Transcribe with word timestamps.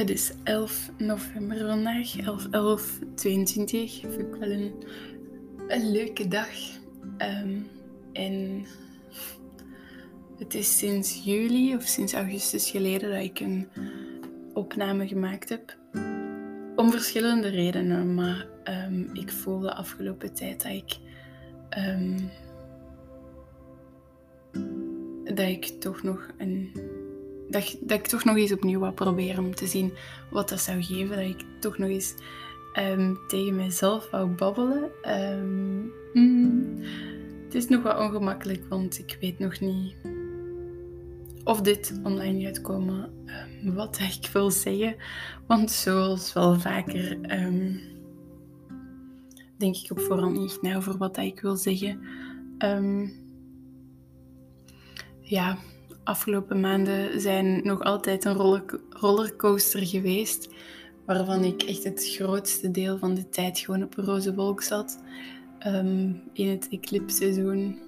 Het 0.00 0.10
is 0.10 0.32
11 0.42 0.90
november 0.98 1.58
vandaag, 1.58 2.18
11, 2.18 2.46
11, 2.50 2.98
22. 3.14 4.00
Vind 4.00 4.18
ik 4.18 4.34
wel 4.34 4.50
een, 4.50 5.90
leuke 5.90 6.28
dag. 6.28 6.48
Um, 7.18 7.66
en 8.12 8.66
het 10.38 10.54
is 10.54 10.78
sinds 10.78 11.24
juli 11.24 11.74
of 11.74 11.82
sinds 11.82 12.12
augustus 12.12 12.70
geleden 12.70 13.10
dat 13.10 13.22
ik 13.22 13.40
een 13.40 13.68
opname 14.52 15.08
gemaakt 15.08 15.48
heb. 15.48 15.76
Om 16.76 16.90
verschillende 16.90 17.48
redenen, 17.48 18.14
maar 18.14 18.46
um, 18.88 19.10
ik 19.12 19.30
voel 19.30 19.58
de 19.58 19.74
afgelopen 19.74 20.34
tijd 20.34 20.62
dat 20.62 20.72
ik, 20.72 20.96
um, 21.78 22.30
dat 25.24 25.48
ik 25.48 25.64
toch 25.64 26.02
nog 26.02 26.28
een 26.38 26.72
dat, 27.50 27.76
dat 27.80 27.98
ik 27.98 28.06
toch 28.06 28.24
nog 28.24 28.36
eens 28.36 28.52
opnieuw 28.52 28.80
wou 28.80 28.92
proberen 28.92 29.44
om 29.44 29.54
te 29.54 29.66
zien 29.66 29.92
wat 30.30 30.48
dat 30.48 30.60
zou 30.60 30.82
geven. 30.82 31.16
Dat 31.16 31.26
ik 31.26 31.44
toch 31.58 31.78
nog 31.78 31.88
eens 31.88 32.14
um, 32.78 33.18
tegen 33.28 33.56
mezelf 33.56 34.10
wou 34.10 34.28
babbelen. 34.28 34.90
Um, 35.08 35.92
mm, 36.12 36.82
het 37.44 37.54
is 37.54 37.68
nog 37.68 37.82
wat 37.82 37.98
ongemakkelijk, 37.98 38.64
want 38.68 38.98
ik 38.98 39.16
weet 39.20 39.38
nog 39.38 39.60
niet 39.60 39.94
of 41.44 41.60
dit 41.60 42.00
online 42.02 42.44
gaat 42.44 42.60
komen. 42.60 43.12
Um, 43.64 43.74
wat 43.74 43.98
ik 44.22 44.30
wil 44.32 44.50
zeggen. 44.50 44.96
Want 45.46 45.70
zoals 45.70 46.32
wel 46.32 46.60
vaker 46.60 47.18
denk 49.56 49.76
ik 49.76 49.90
op 49.90 50.00
voorhand 50.00 50.38
niet 50.38 50.62
na 50.62 50.76
over 50.76 50.96
wat 50.96 51.16
ik 51.16 51.40
wil 51.40 51.56
zeggen. 51.56 52.00
ja, 55.20 55.58
afgelopen 56.10 56.60
maanden 56.60 57.20
zijn 57.20 57.60
nog 57.62 57.82
altijd 57.82 58.24
een 58.24 58.62
rollercoaster 58.90 59.86
geweest. 59.86 60.48
Waarvan 61.06 61.44
ik 61.44 61.62
echt 61.62 61.84
het 61.84 62.08
grootste 62.08 62.70
deel 62.70 62.98
van 62.98 63.14
de 63.14 63.28
tijd 63.28 63.58
gewoon 63.58 63.82
op 63.82 63.98
een 63.98 64.04
roze 64.04 64.34
wolk 64.34 64.62
zat. 64.62 65.02
Um, 65.66 66.22
in 66.32 66.48
het 66.48 66.68
eclipseizoen. 66.70 67.78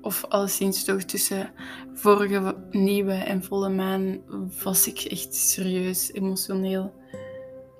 Of 0.00 0.24
alleszins 0.24 0.84
toch 0.84 1.02
tussen 1.02 1.50
vorige 1.94 2.56
nieuwe 2.70 3.12
en 3.12 3.44
volle 3.44 3.68
maan 3.68 4.20
was 4.62 4.86
ik 4.86 4.98
echt 4.98 5.34
serieus 5.34 6.12
emotioneel. 6.12 6.94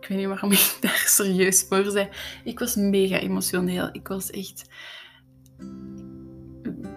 Ik 0.00 0.08
weet 0.08 0.18
niet 0.18 0.26
waarom 0.26 0.52
ik 0.52 0.76
daar 0.80 1.04
serieus 1.06 1.62
voor 1.68 1.84
zei. 1.84 2.08
Ik 2.44 2.58
was 2.58 2.74
mega 2.74 3.18
emotioneel. 3.18 3.88
Ik 3.92 4.08
was 4.08 4.30
echt 4.30 4.64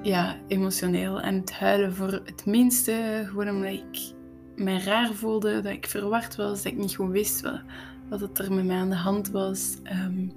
ja, 0.09 0.37
emotioneel 0.47 1.21
aan 1.21 1.33
het 1.33 1.51
huilen 1.51 1.95
voor 1.95 2.11
het 2.11 2.45
minste. 2.45 3.23
Gewoon 3.27 3.49
omdat 3.49 3.71
ik 3.71 4.13
mij 4.55 4.77
raar 4.77 5.13
voelde, 5.13 5.61
dat 5.61 5.71
ik 5.71 5.87
verward 5.87 6.35
was, 6.35 6.63
dat 6.63 6.71
ik 6.71 6.77
niet 6.77 6.95
goed 6.95 7.11
wist 7.11 7.41
wat, 7.41 7.61
wat 8.09 8.39
er 8.39 8.53
met 8.53 8.65
mij 8.65 8.77
aan 8.77 8.89
de 8.89 8.95
hand 8.95 9.29
was. 9.29 9.77
Ehm, 9.83 10.27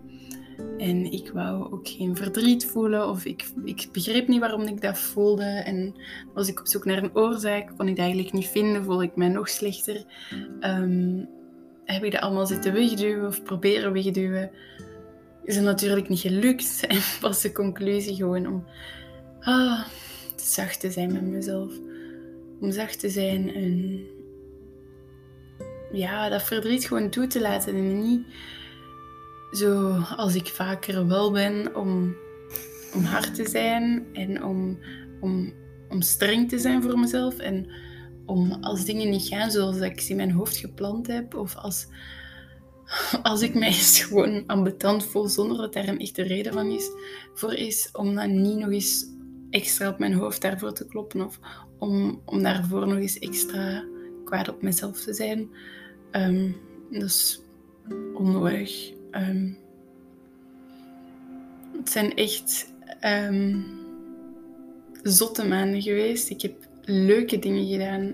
en 0.78 1.12
ik 1.12 1.30
wou 1.34 1.72
ook 1.72 1.88
geen 1.88 2.16
verdriet 2.16 2.66
voelen 2.66 3.08
of 3.08 3.24
ik, 3.24 3.50
ik 3.64 3.88
begreep 3.92 4.28
niet 4.28 4.40
waarom 4.40 4.62
ik 4.62 4.80
dat 4.80 4.98
voelde. 4.98 5.44
En 5.44 5.94
was 6.34 6.48
ik 6.48 6.60
op 6.60 6.66
zoek 6.66 6.84
naar 6.84 7.02
een 7.02 7.16
oorzaak, 7.16 7.72
kon 7.76 7.88
ik 7.88 7.96
dat 7.96 8.04
eigenlijk 8.04 8.34
niet 8.34 8.48
vinden, 8.48 8.84
voelde 8.84 9.04
ik 9.04 9.16
mij 9.16 9.28
nog 9.28 9.48
slechter. 9.48 10.04
Um, 10.60 11.28
heb 11.84 12.04
ik 12.04 12.12
dat 12.12 12.20
allemaal 12.20 12.46
zitten 12.46 12.72
wegduwen 12.72 13.26
of 13.26 13.42
proberen 13.42 13.92
wegduwen? 13.92 14.50
Is 15.44 15.54
het 15.54 15.64
natuurlijk 15.64 16.08
niet 16.08 16.20
gelukt 16.20 16.80
en 16.88 16.98
was 17.20 17.42
de 17.42 17.52
conclusie 17.52 18.14
gewoon 18.14 18.46
om 18.46 18.64
ah, 19.42 19.84
zacht 20.36 20.80
te 20.80 20.90
zijn 20.90 21.12
met 21.12 21.22
mezelf. 21.22 21.72
Om 22.60 22.72
zacht 22.72 23.00
te 23.00 23.08
zijn 23.08 23.54
en 23.54 24.00
ja, 25.92 26.28
dat 26.28 26.42
verdriet 26.42 26.84
gewoon 26.84 27.10
toe 27.10 27.26
te 27.26 27.40
laten 27.40 27.74
en 27.74 28.02
niet 28.02 28.26
zo 29.52 29.90
als 30.16 30.34
ik 30.34 30.46
vaker 30.46 31.06
wel 31.06 31.32
ben 31.32 31.76
om, 31.76 32.16
om 32.94 33.04
hard 33.04 33.34
te 33.34 33.48
zijn 33.48 34.06
en 34.12 34.44
om, 34.44 34.78
om, 35.20 35.52
om 35.88 36.02
streng 36.02 36.48
te 36.48 36.58
zijn 36.58 36.82
voor 36.82 36.98
mezelf 36.98 37.38
en 37.38 37.70
om 38.26 38.52
als 38.60 38.84
dingen 38.84 39.10
niet 39.10 39.28
gaan 39.28 39.50
zoals 39.50 39.76
ik 39.76 40.00
ze 40.00 40.10
in 40.10 40.16
mijn 40.16 40.30
hoofd 40.30 40.56
gepland 40.56 41.06
heb 41.06 41.34
of 41.34 41.56
als, 41.56 41.86
als 43.22 43.42
ik 43.42 43.54
mij 43.54 43.68
eens 43.68 44.02
gewoon 44.02 44.46
ambetant 44.46 45.04
voel 45.04 45.28
zonder 45.28 45.56
dat 45.56 45.72
daar 45.72 45.88
een 45.88 46.00
echte 46.00 46.22
reden 46.22 46.52
van 46.52 46.70
is, 46.70 46.90
voor 47.34 47.54
is, 47.54 47.88
om 47.92 48.14
dan 48.14 48.42
niet 48.42 48.58
nog 48.58 48.70
eens 48.70 49.11
extra 49.52 49.88
op 49.88 49.98
mijn 49.98 50.12
hoofd 50.12 50.40
daarvoor 50.40 50.72
te 50.72 50.86
kloppen 50.86 51.20
of 51.20 51.38
om, 51.78 52.22
om 52.24 52.42
daarvoor 52.42 52.86
nog 52.86 52.98
eens 52.98 53.18
extra 53.18 53.84
kwaad 54.24 54.48
op 54.48 54.62
mezelf 54.62 55.00
te 55.00 55.12
zijn. 55.12 55.50
Um, 56.10 56.56
is 56.90 57.42
onnodig. 58.14 58.92
Um, 59.10 59.58
het 61.76 61.90
zijn 61.90 62.14
echt 62.14 62.72
um, 63.04 63.64
zotte 65.02 65.46
maanden 65.46 65.82
geweest. 65.82 66.30
Ik 66.30 66.42
heb 66.42 66.54
leuke 66.82 67.38
dingen 67.38 67.66
gedaan. 67.66 68.06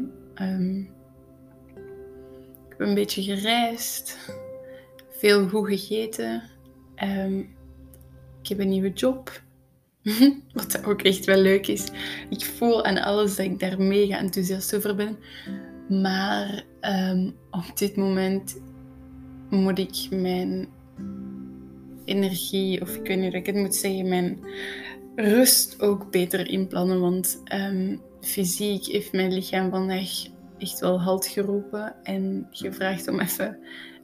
ik 2.64 2.68
heb 2.68 2.80
een 2.80 2.94
beetje 2.94 3.22
gereisd, 3.22 4.18
veel 5.10 5.48
goed 5.48 5.68
gegeten. 5.68 6.42
ik 8.40 8.48
heb 8.48 8.58
een 8.58 8.68
nieuwe 8.68 8.92
job. 8.92 9.46
Wat 10.52 10.84
ook 10.84 11.02
echt 11.02 11.24
wel 11.24 11.38
leuk 11.38 11.66
is. 11.66 11.84
Ik 12.30 12.44
voel 12.44 12.84
aan 12.84 12.98
alles 12.98 13.36
dat 13.36 13.46
ik 13.46 13.58
daar 13.58 13.82
mega 13.82 14.18
enthousiast 14.18 14.76
over 14.76 14.94
ben. 14.94 15.18
Maar 16.02 16.64
um, 16.80 17.34
op 17.50 17.78
dit 17.78 17.96
moment 17.96 18.60
moet 19.50 19.78
ik 19.78 20.06
mijn 20.10 20.68
energie, 22.04 22.80
of 22.80 22.96
ik 22.96 23.06
weet 23.06 23.18
niet 23.18 23.30
hoe 23.30 23.40
ik 23.40 23.46
het 23.46 23.54
moet 23.54 23.74
zeggen, 23.74 24.08
mijn 24.08 24.38
rust 25.16 25.82
ook 25.82 26.10
beter 26.10 26.48
inplannen. 26.48 27.00
Want 27.00 27.42
um, 27.54 28.00
fysiek 28.20 28.86
heeft 28.86 29.12
mijn 29.12 29.32
lichaam 29.32 29.70
vandaag 29.70 30.10
echt 30.58 30.80
wel 30.80 31.00
halt 31.00 31.26
geroepen 31.26 31.94
en 32.02 32.46
gevraagd 32.50 33.08
om 33.08 33.20
even 33.20 33.58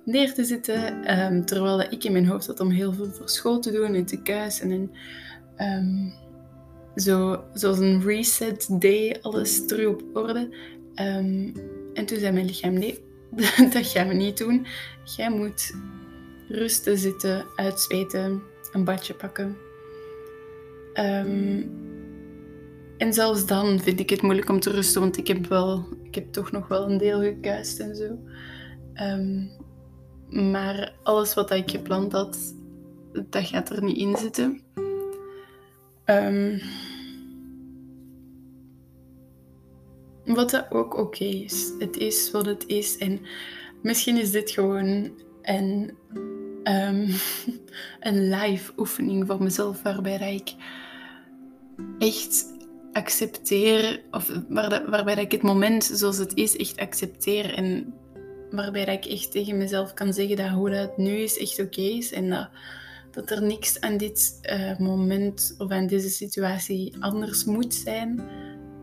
neer 0.05 0.35
te 0.35 0.45
zitten. 0.45 1.11
Um, 1.21 1.45
terwijl 1.45 1.81
ik 1.81 2.05
in 2.05 2.13
mijn 2.13 2.27
hoofd 2.27 2.47
had 2.47 2.61
om 2.61 2.71
heel 2.71 2.93
veel 2.93 3.11
voor 3.11 3.29
school 3.29 3.59
te 3.59 3.73
doen 3.73 3.95
en 3.95 4.05
te 4.05 4.23
kuisen 4.23 4.71
en 4.71 4.91
Um, 5.59 6.13
zo, 6.97 7.45
zoals 7.53 7.79
een 7.79 8.03
reset 8.03 8.81
day, 8.81 9.19
alles 9.21 9.67
terug 9.67 9.87
op 9.87 10.03
orde. 10.13 10.57
Um, 10.95 11.53
en 11.93 12.07
toen 12.07 12.19
zei 12.19 12.33
mijn 12.33 12.47
lichaam, 12.47 12.73
nee, 12.73 13.05
dat 13.73 13.87
gaan 13.87 14.09
we 14.09 14.15
niet 14.15 14.39
doen. 14.39 14.67
Jij 15.17 15.31
moet 15.31 15.75
rusten, 16.49 16.99
zitten, 16.99 17.45
uitzweten, 17.57 18.43
een 18.73 18.85
badje 18.85 19.15
pakken. 19.15 19.57
Um, 20.95 21.71
en 22.99 23.13
zelfs 23.13 23.47
dan 23.47 23.81
vind 23.81 24.01
ik 24.01 24.11
het 24.11 24.23
moeilijk 24.23 24.49
om 24.49 24.61
te 24.61 24.71
rusten, 24.71 25.01
want 25.01 25.17
ik 25.17 25.27
heb, 25.27 25.47
wel, 25.47 25.89
ik 26.03 26.15
heb 26.15 26.33
toch 26.33 26.53
nog 26.53 26.69
wel 26.69 26.91
een 26.91 26.99
deel 26.99 27.21
gekuist 27.21 27.81
en 27.81 27.97
zo. 27.97 28.19
Maar 30.29 30.95
alles 31.03 31.35
wat 31.35 31.51
ik 31.51 31.71
gepland 31.71 32.13
had, 32.13 32.55
dat 33.13 33.47
gaat 33.47 33.71
er 33.71 33.83
niet 33.83 33.97
in 33.97 34.17
zitten. 34.17 34.63
Um, 36.07 36.61
wat 40.25 40.51
dat 40.51 40.71
ook 40.71 40.99
oké 40.99 41.25
is. 41.25 41.73
Het 41.79 41.97
is 41.97 42.31
wat 42.31 42.47
het 42.47 42.67
is. 42.67 42.97
En 42.97 43.21
misschien 43.83 44.17
is 44.17 44.31
dit 44.31 44.51
gewoon 44.51 45.13
een, 45.43 45.97
um, 46.65 47.09
een 48.09 48.29
live 48.29 48.73
oefening 48.77 49.27
voor 49.27 49.43
mezelf, 49.43 49.83
waarbij 49.83 50.35
ik 50.35 50.55
echt 51.99 52.53
accepteer, 52.93 54.03
of 54.11 54.41
waar 54.49 54.91
waarbij 54.91 55.15
ik 55.15 55.33
het 55.33 55.43
moment 55.43 55.85
zoals 55.85 56.19
het 56.19 56.35
is 56.35 56.57
echt 56.57 56.79
accepteer. 56.79 57.55
En 57.55 57.95
waarbij 58.51 58.85
ik 58.85 59.05
echt 59.05 59.31
tegen 59.31 59.57
mezelf 59.57 59.95
kan 59.95 60.13
zeggen 60.13 60.37
dat 60.37 60.49
hoe 60.49 60.71
dat 60.71 60.97
nu 60.99 61.17
is 61.17 61.39
echt 61.39 61.61
oké 61.61 61.81
is. 61.81 62.13
En 62.13 62.31
dat 62.31 62.49
dat 63.15 63.31
er 63.31 63.43
niks 63.43 63.81
aan 63.81 63.97
dit 63.97 64.39
uh, 64.53 64.79
moment 64.79 65.55
of 65.59 65.71
aan 65.71 65.87
deze 65.87 66.09
situatie 66.09 66.97
anders 67.01 67.45
moet 67.45 67.75
zijn. 67.75 68.23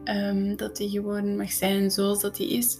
Um, 0.04 0.56
dat 0.56 0.78
die 0.78 0.90
gewoon 0.90 1.38
mag 1.38 1.52
zijn 1.52 1.92
zoals 1.92 2.22
dat 2.22 2.36
die 2.36 2.50
is. 2.50 2.78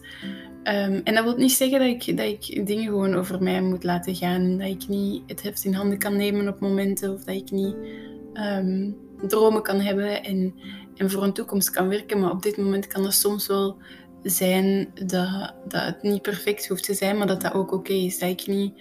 Um, 0.64 1.02
en 1.04 1.14
dat 1.14 1.24
wil 1.24 1.36
niet 1.36 1.52
zeggen 1.52 1.80
dat 1.80 1.88
ik, 1.88 2.18
dat 2.18 2.26
ik 2.26 2.68
dingen 2.68 2.86
gewoon 2.86 3.16
over 3.16 3.44
mij 3.44 3.62
moet 3.62 3.84
laten 3.84 4.16
gaan. 4.16 4.58
Dat 4.58 4.68
ik 4.68 4.88
niet 4.88 5.24
het 5.28 5.42
heft 5.42 5.66
in 5.66 5.74
handen 5.74 5.98
kan 5.98 6.16
nemen 6.16 6.48
op 6.48 6.60
momenten. 6.60 7.14
Of 7.14 7.24
dat 7.24 7.36
ik 7.36 7.52
niet 7.52 7.76
um, 8.34 8.98
dromen 9.28 9.62
kan 9.62 9.80
hebben 9.80 10.24
en, 10.24 10.54
en 10.96 11.12
voor 11.12 11.24
een 11.24 11.34
toekomst 11.34 11.70
kan 11.70 11.88
werken. 11.88 12.20
Maar 12.20 12.32
op 12.32 12.44
dit 12.44 12.58
moment 12.58 12.88
kan 12.88 13.04
het 13.04 13.14
soms 13.14 13.48
wel 13.48 13.78
zijn 14.24 14.88
dat, 14.94 15.54
dat 15.68 15.84
het 15.84 16.02
niet 16.02 16.22
perfect 16.22 16.68
hoeft 16.68 16.84
te 16.84 16.94
zijn. 16.94 17.18
Maar 17.18 17.28
dat 17.28 17.42
dat 17.42 17.54
ook 17.54 17.72
oké 17.72 17.94
is. 17.94 18.20
Dat 18.20 18.30
ik 18.30 18.48
niet 18.48 18.74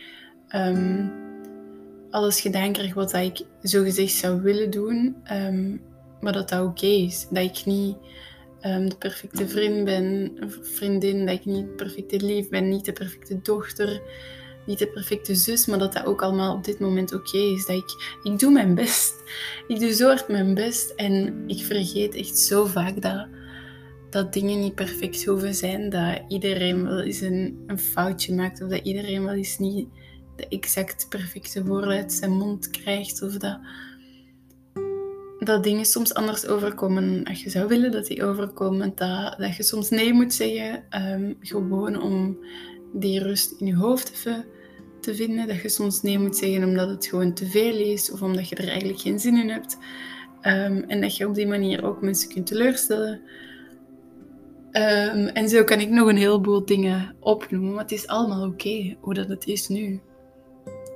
alles 2.10 2.40
gedaan 2.40 2.92
wat 2.94 3.12
ik 3.12 3.42
zo 3.62 3.82
gezegd 3.82 4.12
zou 4.12 4.42
willen 4.42 4.70
doen, 4.70 5.16
um, 5.32 5.82
maar 6.20 6.32
dat 6.32 6.48
dat 6.48 6.66
oké 6.66 6.86
is. 6.86 7.26
Dat 7.30 7.44
ik 7.44 7.64
niet 7.64 7.96
um, 8.62 8.88
de 8.88 8.96
perfecte 8.96 9.48
vriend 9.48 9.84
ben, 9.84 10.32
vriendin, 10.62 11.26
dat 11.26 11.34
ik 11.34 11.44
niet 11.44 11.66
de 11.66 11.74
perfecte 11.74 12.24
lief 12.24 12.48
ben, 12.48 12.68
niet 12.68 12.84
de 12.84 12.92
perfecte 12.92 13.40
dochter, 13.42 14.02
niet 14.66 14.78
de 14.78 14.88
perfecte 14.88 15.34
zus, 15.34 15.66
maar 15.66 15.78
dat 15.78 15.92
dat 15.92 16.04
ook 16.04 16.22
allemaal 16.22 16.54
op 16.54 16.64
dit 16.64 16.78
moment 16.78 17.14
oké 17.14 17.38
is. 17.38 17.66
Dat 17.66 17.76
ik, 17.76 18.18
ik 18.22 18.38
doe 18.38 18.52
mijn 18.52 18.74
best. 18.74 19.14
Ik 19.66 19.80
doe 19.80 19.92
zo 19.92 20.06
hard 20.06 20.28
mijn 20.28 20.54
best 20.54 20.90
en 20.90 21.44
ik 21.46 21.64
vergeet 21.64 22.14
echt 22.14 22.38
zo 22.38 22.64
vaak 22.64 23.02
dat, 23.02 23.26
dat 24.10 24.32
dingen 24.32 24.60
niet 24.60 24.74
perfect 24.74 25.24
hoeven 25.24 25.54
zijn, 25.54 25.90
dat 25.90 26.22
iedereen 26.28 26.84
wel 26.84 27.00
eens 27.00 27.20
een, 27.20 27.64
een 27.66 27.78
foutje 27.78 28.34
maakt 28.34 28.62
of 28.62 28.68
dat 28.68 28.80
iedereen 28.82 29.24
wel 29.24 29.34
eens 29.34 29.58
niet 29.58 29.88
de 30.40 30.48
exact 30.48 31.06
perfecte 31.08 31.64
woorden 31.64 31.96
uit 31.96 32.12
zijn 32.12 32.32
mond 32.32 32.70
krijgt 32.70 33.22
of 33.22 33.36
dat 33.36 33.58
dat 35.40 35.64
dingen 35.64 35.84
soms 35.84 36.14
anders 36.14 36.46
overkomen 36.46 37.24
als 37.24 37.42
je 37.42 37.50
zou 37.50 37.68
willen 37.68 37.90
dat 37.90 38.06
die 38.06 38.24
overkomen. 38.24 38.92
Dat, 38.94 39.34
dat 39.38 39.56
je 39.56 39.62
soms 39.62 39.90
nee 39.90 40.12
moet 40.12 40.34
zeggen, 40.34 40.84
um, 40.90 41.36
gewoon 41.40 42.02
om 42.02 42.38
die 42.92 43.22
rust 43.22 43.54
in 43.58 43.66
je 43.66 43.76
hoofd 43.76 44.12
even 44.12 44.44
te 45.00 45.14
vinden. 45.14 45.46
Dat 45.46 45.62
je 45.62 45.68
soms 45.68 46.02
nee 46.02 46.18
moet 46.18 46.36
zeggen 46.36 46.64
omdat 46.64 46.88
het 46.88 47.06
gewoon 47.06 47.34
te 47.34 47.46
veel 47.46 47.76
is 47.76 48.10
of 48.10 48.22
omdat 48.22 48.48
je 48.48 48.56
er 48.56 48.68
eigenlijk 48.68 49.00
geen 49.00 49.20
zin 49.20 49.36
in 49.36 49.48
hebt. 49.48 49.78
Um, 50.42 50.84
en 50.86 51.00
dat 51.00 51.16
je 51.16 51.28
op 51.28 51.34
die 51.34 51.46
manier 51.46 51.84
ook 51.84 52.02
mensen 52.02 52.28
kunt 52.28 52.46
teleurstellen. 52.46 53.20
Um, 54.72 55.26
en 55.26 55.48
zo 55.48 55.64
kan 55.64 55.80
ik 55.80 55.88
nog 55.88 56.08
een 56.08 56.16
heleboel 56.16 56.64
dingen 56.64 57.14
opnoemen, 57.20 57.72
maar 57.72 57.82
het 57.82 57.92
is 57.92 58.06
allemaal 58.06 58.46
oké 58.46 58.96
hoe 59.00 59.14
dat 59.14 59.28
het 59.28 59.46
is 59.46 59.68
nu. 59.68 60.00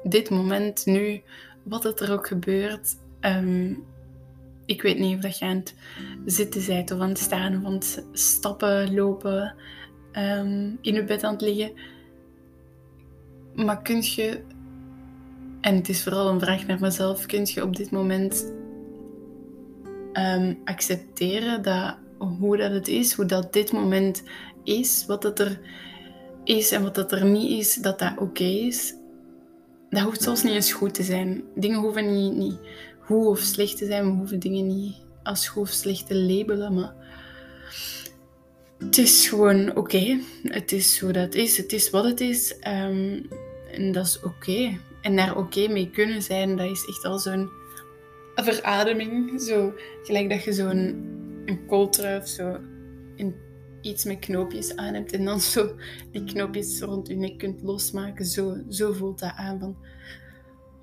Dit 0.05 0.31
moment, 0.31 0.87
nu, 0.87 1.23
wat 1.63 1.83
het 1.83 2.01
er 2.01 2.13
ook 2.13 2.27
gebeurt. 2.27 2.97
Um, 3.21 3.85
ik 4.67 4.83
weet 4.83 4.99
niet 4.99 5.17
of 5.17 5.23
dat 5.23 5.39
je 5.39 5.45
aan 5.45 5.57
het 5.57 5.75
zitten 6.25 6.67
bent 6.67 6.91
of 6.91 7.01
aan 7.01 7.09
het 7.09 7.19
staan 7.19 7.67
of 7.67 7.99
stappen, 8.13 8.95
lopen, 8.95 9.55
um, 10.13 10.79
in 10.81 10.95
je 10.95 11.05
bed 11.05 11.25
aan 11.25 11.33
het 11.33 11.43
liggen. 11.43 11.73
Maar 13.55 13.83
kun 13.83 14.03
je, 14.03 14.41
en 15.61 15.75
het 15.75 15.89
is 15.89 16.03
vooral 16.03 16.29
een 16.29 16.41
vraag 16.41 16.67
naar 16.67 16.81
mezelf, 16.81 17.27
kun 17.27 17.45
je 17.45 17.63
op 17.63 17.77
dit 17.77 17.91
moment 17.91 18.53
um, 20.13 20.61
accepteren 20.65 21.63
dat 21.63 21.97
hoe 22.19 22.57
dat 22.57 22.71
het 22.71 22.89
is, 22.89 23.13
hoe 23.13 23.27
dat 23.27 23.53
dit 23.53 23.73
moment 23.73 24.23
is, 24.65 25.05
wat 25.07 25.23
dat 25.23 25.39
er 25.39 25.61
is 26.45 26.73
en 26.73 26.83
wat 26.83 26.95
dat 26.95 27.13
er 27.13 27.25
niet 27.25 27.51
is, 27.51 27.75
dat 27.75 27.99
dat 27.99 28.19
oké 28.19 28.45
is. 28.45 28.95
Dat 29.95 30.03
hoeft 30.03 30.23
zelfs 30.23 30.43
niet 30.43 30.53
eens 30.53 30.73
goed 30.73 30.95
te 30.95 31.03
zijn. 31.03 31.45
Dingen 31.55 31.81
hoeven 31.81 32.13
niet, 32.13 32.35
niet 32.35 32.59
goed 33.01 33.27
of 33.27 33.39
slecht 33.39 33.79
te 33.79 33.87
zijn. 33.87 34.05
We 34.05 34.17
hoeven 34.17 34.39
dingen 34.39 34.67
niet 34.67 34.95
als 35.23 35.49
goed 35.49 35.63
of 35.63 35.69
slecht 35.69 36.07
te 36.07 36.15
labelen, 36.15 36.75
maar 36.75 36.95
het 38.79 38.99
is 38.99 39.29
gewoon 39.29 39.77
oké. 39.77 40.21
Het 40.43 40.73
is 40.73 41.01
hoe 41.01 41.13
dat 41.13 41.35
is. 41.35 41.57
Het 41.57 41.73
is 41.73 41.91
wat 41.91 42.05
het 42.05 42.21
is. 42.21 42.59
Ehm, 42.59 43.21
en 43.73 43.93
dat 43.93 44.07
is 44.07 44.21
oké. 44.23 44.79
En 45.03 45.17
daar 45.17 45.37
oké 45.37 45.69
mee 45.69 45.91
kunnen 45.91 46.23
zijn, 46.23 46.57
dat 46.57 46.71
is 46.71 46.87
echt 46.89 47.05
al 47.05 47.19
zo'n 47.19 47.51
verademing. 48.35 49.41
Zo, 49.41 49.73
gelijk 50.03 50.31
dat 50.31 50.45
je 50.45 50.53
zo'n 50.53 51.13
een 51.45 51.67
kooltrui 51.67 52.21
of 52.21 52.29
zo 52.29 52.59
in 53.17 53.35
iets 53.85 54.05
met 54.05 54.19
knoopjes 54.19 54.77
aan 54.77 54.95
hebt 54.95 55.13
en 55.13 55.25
dan 55.25 55.41
zo 55.41 55.75
die 56.11 56.25
knoopjes 56.25 56.81
rond 56.81 57.09
je 57.09 57.15
nek 57.15 57.39
kunt 57.39 57.63
losmaken. 57.63 58.25
Zo, 58.25 58.57
zo 58.69 58.93
voelt 58.93 59.19
dat 59.19 59.33
aan 59.37 59.59
van 59.59 59.77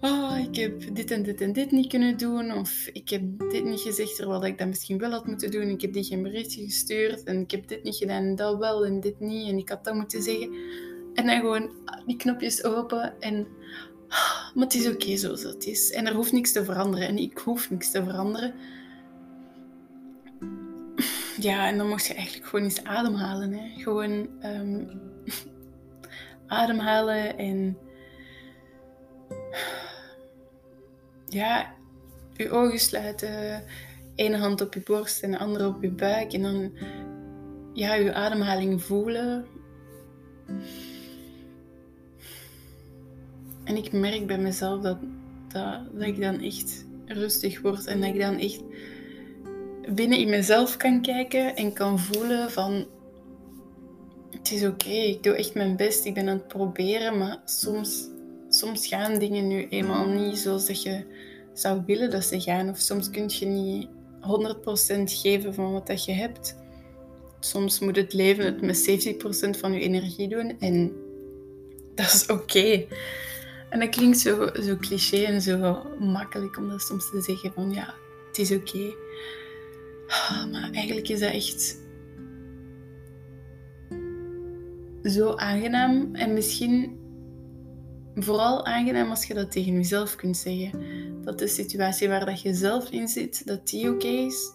oh, 0.02 0.38
ik 0.48 0.56
heb 0.56 0.96
dit 0.96 1.12
en 1.12 1.24
dit 1.24 1.42
en 1.42 1.54
dit 1.54 1.72
niet 1.72 1.88
kunnen 1.88 2.18
doen. 2.18 2.54
Of 2.54 2.90
ik 2.94 3.10
heb 3.10 3.22
dit 3.50 3.64
niet 3.64 3.80
gezegd 3.80 4.16
terwijl 4.16 4.46
ik 4.46 4.58
dat 4.58 4.68
misschien 4.68 4.98
wel 4.98 5.12
had 5.12 5.28
moeten 5.28 5.52
doen. 5.52 5.70
Ik 5.70 5.82
heb 5.82 5.94
die 5.94 6.04
geen 6.04 6.24
berichtje 6.24 6.64
gestuurd. 6.64 7.24
En 7.24 7.40
ik 7.40 7.52
heb 7.52 7.68
dit 7.68 7.84
niet 7.84 7.96
gedaan 7.96 8.24
en 8.24 8.36
dat 8.36 8.58
wel 8.58 8.86
en 8.86 9.00
dit 9.00 9.20
niet. 9.20 9.48
En 9.48 9.58
ik 9.58 9.70
had 9.70 9.84
dat 9.84 9.96
moeten 9.96 10.22
zeggen. 10.22 10.54
En 11.14 11.26
dan 11.26 11.40
gewoon 11.40 11.70
die 12.06 12.18
knopjes 12.18 12.64
open 12.64 13.14
en... 13.20 13.48
Maar 14.54 14.64
het 14.64 14.74
is 14.74 14.88
oké 14.88 15.18
zoals 15.18 15.44
het 15.44 15.66
is. 15.66 15.92
En 15.92 16.08
er 16.08 16.14
hoeft 16.14 16.32
niks 16.32 16.52
te 16.52 16.66
veranderen. 16.66 17.08
En 17.08 17.18
ik 17.18 17.38
hoef 17.38 17.70
niks 17.70 17.92
te 17.92 18.04
veranderen. 18.04 18.54
Ja, 21.42 21.68
en 21.68 21.78
dan 21.78 21.88
mocht 21.88 22.06
je 22.06 22.14
eigenlijk 22.14 22.48
gewoon 22.48 22.66
eens 22.66 22.84
ademhalen. 22.84 23.54
Hè. 23.54 23.82
Gewoon 23.82 24.28
um, 24.44 24.90
ademhalen 26.48 27.38
en 27.38 27.78
ja, 31.40 31.74
je 32.34 32.50
ogen 32.50 32.80
sluiten, 32.80 33.64
ene 34.16 34.38
hand 34.38 34.62
op 34.62 34.74
je 34.74 34.82
borst 34.86 35.24
en 35.24 35.32
de 35.32 35.38
andere 35.38 35.68
op 35.68 35.82
je 35.82 35.92
buik. 35.92 36.34
En 36.34 36.42
dan 36.42 36.72
ja, 37.74 37.94
je 37.94 38.14
ademhaling 38.14 38.84
voelen. 38.84 39.46
En 43.64 43.76
ik 43.76 43.92
merk 43.92 44.28
bij 44.28 44.40
mezelf 44.40 44.82
dat, 44.82 44.98
dat, 45.48 45.80
dat 45.94 46.08
ik 46.08 46.22
dan 46.22 46.42
echt 46.42 46.86
rustig 47.06 47.62
word 47.62 47.86
en 47.86 48.02
dat 48.02 48.10
ik 48.10 48.20
dan 48.20 48.40
echt 48.40 48.64
binnen 49.90 50.18
in 50.18 50.30
mezelf 50.30 50.78
kan 50.78 51.02
kijken 51.02 51.56
en 51.56 51.74
kan 51.74 52.00
voelen 52.00 52.52
van 52.52 52.86
het 54.32 54.52
is 54.52 54.66
oké, 54.66 54.90
ik 54.90 55.24
doe 55.24 55.34
echt 55.34 55.54
mijn 55.54 55.76
best, 55.76 56.06
ik 56.06 56.14
ben 56.14 56.30
aan 56.30 56.38
het 56.38 56.48
proberen, 56.48 57.18
maar 57.18 57.42
soms 57.46 58.10
soms 58.54 58.88
gaan 58.88 59.20
dingen 59.20 59.48
nu 59.48 59.68
eenmaal 59.70 60.08
niet 60.08 60.38
zoals 60.38 60.68
dat 60.68 60.84
je 60.84 61.06
zou 61.54 61.82
willen 61.86 62.10
dat 62.10 62.24
ze 62.24 62.42
gaan. 62.42 62.70
Of 62.70 62.78
soms 62.78 63.10
kun 63.10 63.30
je 63.30 63.46
niet 63.46 63.88
100% 63.88 65.04
geven 65.04 65.54
van 65.54 65.72
wat 65.72 65.88
dat 65.88 66.06
je 66.06 66.12
hebt. 66.12 66.56
Soms 67.40 67.80
moet 67.80 67.96
het 67.96 68.14
leven 68.14 68.46
het 68.46 68.62
met 68.62 68.90
70% 69.56 69.60
van 69.60 69.74
je 69.74 69.80
energie 69.80 70.28
doen. 70.28 70.60
En 70.60 70.92
dat 71.96 72.14
is 72.14 72.26
oké. 72.26 72.86
En 73.70 73.80
dat 73.80 73.90
klinkt 73.90 74.20
zo, 74.20 74.50
zo 74.54 74.78
cliché 74.78 75.24
en 75.24 75.42
zo 75.42 75.86
makkelijk 76.00 76.58
om 76.58 76.70
dat 76.70 76.82
soms 76.82 77.10
te 77.10 77.22
zeggen 77.22 77.54
van 77.54 77.72
ja, 77.72 77.94
het 78.28 78.38
is 78.38 78.52
oké. 78.52 78.94
Maar 80.52 80.70
eigenlijk 80.72 81.10
is 81.10 81.20
dat 81.20 81.32
echt 81.32 81.80
zo 85.04 85.36
aangenaam. 85.36 86.16
En 86.16 86.34
misschien 86.34 87.00
vooral 88.16 88.66
aangenaam 88.66 89.10
als 89.10 89.26
je 89.26 89.34
dat 89.34 89.52
tegen 89.52 89.74
jezelf 89.74 90.16
kunt 90.16 90.38
zeggen. 90.38 90.72
Dat 91.24 91.40
de 91.40 91.48
situatie 91.48 92.08
waar 92.08 92.26
dat 92.26 92.42
je 92.42 92.54
zelf 92.54 92.90
in 92.90 93.08
zit, 93.08 93.48
dat 93.48 93.68
die 93.68 93.90
oké 93.90 94.08
is. 94.08 94.52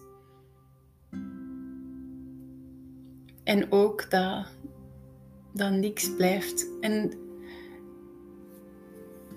En 3.44 3.72
ook 3.72 4.10
dat, 4.10 4.46
dat 5.52 5.72
niks 5.72 6.14
blijft. 6.14 6.70
En 6.80 7.12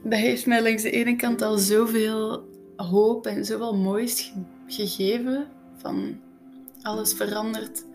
dat 0.04 0.20
heeft 0.20 0.46
mij 0.46 0.64
langs 0.64 0.84
de 0.84 0.92
ene 0.92 1.16
kant 1.16 1.42
al 1.42 1.58
zoveel 1.58 2.48
hoop 2.76 3.26
en 3.26 3.46
zoveel 3.46 3.78
moois 3.78 4.34
gegeven. 4.68 5.48
Van 5.82 6.20
alles 6.82 7.14
verandert, 7.14 7.86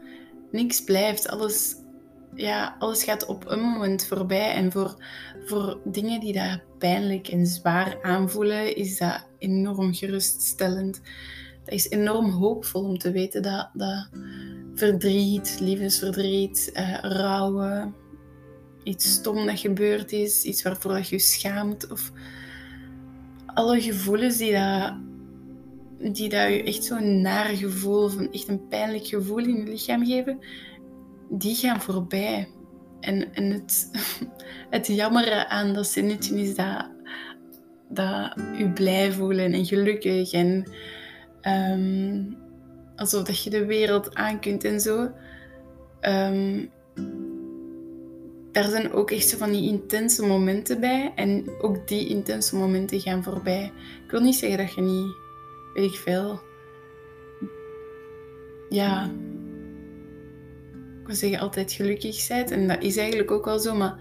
niks 0.51 0.85
blijft, 0.85 1.29
alles 1.29 1.77
ja, 2.37 2.77
alles 2.79 3.05
gaat 3.05 3.27
op 3.27 3.51
een 3.51 3.61
moment 3.61 4.05
voorbij. 4.07 4.53
En 4.53 4.73
voor, 4.73 4.97
voor 5.45 5.81
dingen 5.85 6.21
die 6.21 6.33
dat 6.33 6.61
pijnlijk 6.79 7.29
en 7.29 7.47
zwaar 7.47 7.99
aanvoelen, 8.03 8.77
is 8.77 8.99
dat 8.99 9.27
enorm 9.39 9.95
geruststellend. 9.95 11.01
Dat 11.65 11.75
is 11.75 11.89
enorm 11.89 12.31
hoopvol 12.31 12.85
om 12.85 12.99
te 12.99 13.11
weten 13.11 13.43
dat, 13.43 13.71
dat 13.73 14.09
verdriet, 14.75 15.57
liefdesverdriet, 15.61 16.71
uh, 16.75 16.99
rouwen, 17.01 17.95
iets 18.83 19.13
stom 19.13 19.47
dat 19.47 19.59
gebeurd 19.59 20.13
is, 20.13 20.45
iets 20.45 20.63
waarvoor 20.63 21.01
je 21.03 21.19
schaamt, 21.19 21.91
of 21.91 22.13
alle 23.47 23.81
gevoelens 23.81 24.37
die 24.37 24.53
dat, 24.53 24.95
die 25.99 26.29
dat 26.29 26.49
je 26.49 26.63
echt 26.63 26.85
zo'n 26.85 27.21
naar 27.21 27.45
gevoel, 27.45 28.05
of 28.05 28.21
echt 28.21 28.49
een 28.49 28.69
pijnlijk 28.69 29.07
gevoel 29.07 29.39
in 29.39 29.57
je 29.57 29.65
lichaam 29.65 30.07
geven, 30.07 30.39
die 31.29 31.55
gaan 31.55 31.81
voorbij. 31.81 32.49
En, 33.01 33.35
en 33.35 33.51
het, 33.51 33.91
het 34.71 34.87
jammere 34.87 35.49
aan 35.49 35.75
dat 35.75 35.87
zinnetje 35.87 36.41
is 36.41 36.55
dat, 36.55 36.91
dat 37.89 38.33
je 38.59 38.71
blij 38.75 39.13
voelen 39.13 39.53
en 39.53 39.67
gelukkig 39.67 40.33
en 40.33 40.71
um, 41.43 42.37
alsof 42.97 43.23
dat 43.23 43.43
je 43.43 43.51
de 43.51 43.65
wereld 43.65 44.15
aan 44.15 44.41
kunt 44.41 44.65
en 44.65 44.81
zo. 44.81 45.11
Um, 46.01 46.71
daar 48.55 48.69
zijn 48.69 48.93
ook 48.93 49.11
echt 49.11 49.29
zo 49.29 49.37
van 49.37 49.51
die 49.51 49.69
intense 49.69 50.27
momenten 50.27 50.81
bij. 50.81 51.13
En 51.15 51.45
ook 51.61 51.89
die 51.89 52.09
intense 52.09 52.57
momenten 52.57 53.01
gaan 53.01 53.23
voorbij. 53.23 53.73
Ik 54.05 54.11
wil 54.11 54.21
niet 54.21 54.35
zeggen 54.35 54.59
dat 54.59 54.75
je 54.75 54.81
niet, 54.81 55.17
weet 55.75 55.93
ik 55.93 55.99
veel, 55.99 56.41
ja, 58.69 59.11
ik 61.01 61.07
wil 61.07 61.15
zeggen, 61.17 61.39
altijd 61.39 61.73
gelukkig 61.73 62.29
bent. 62.29 62.51
En 62.51 62.69
dat 62.69 62.83
is 62.83 62.97
eigenlijk 62.97 63.31
ook 63.31 63.45
wel 63.45 63.59
zo, 63.59 63.75
maar 63.75 63.97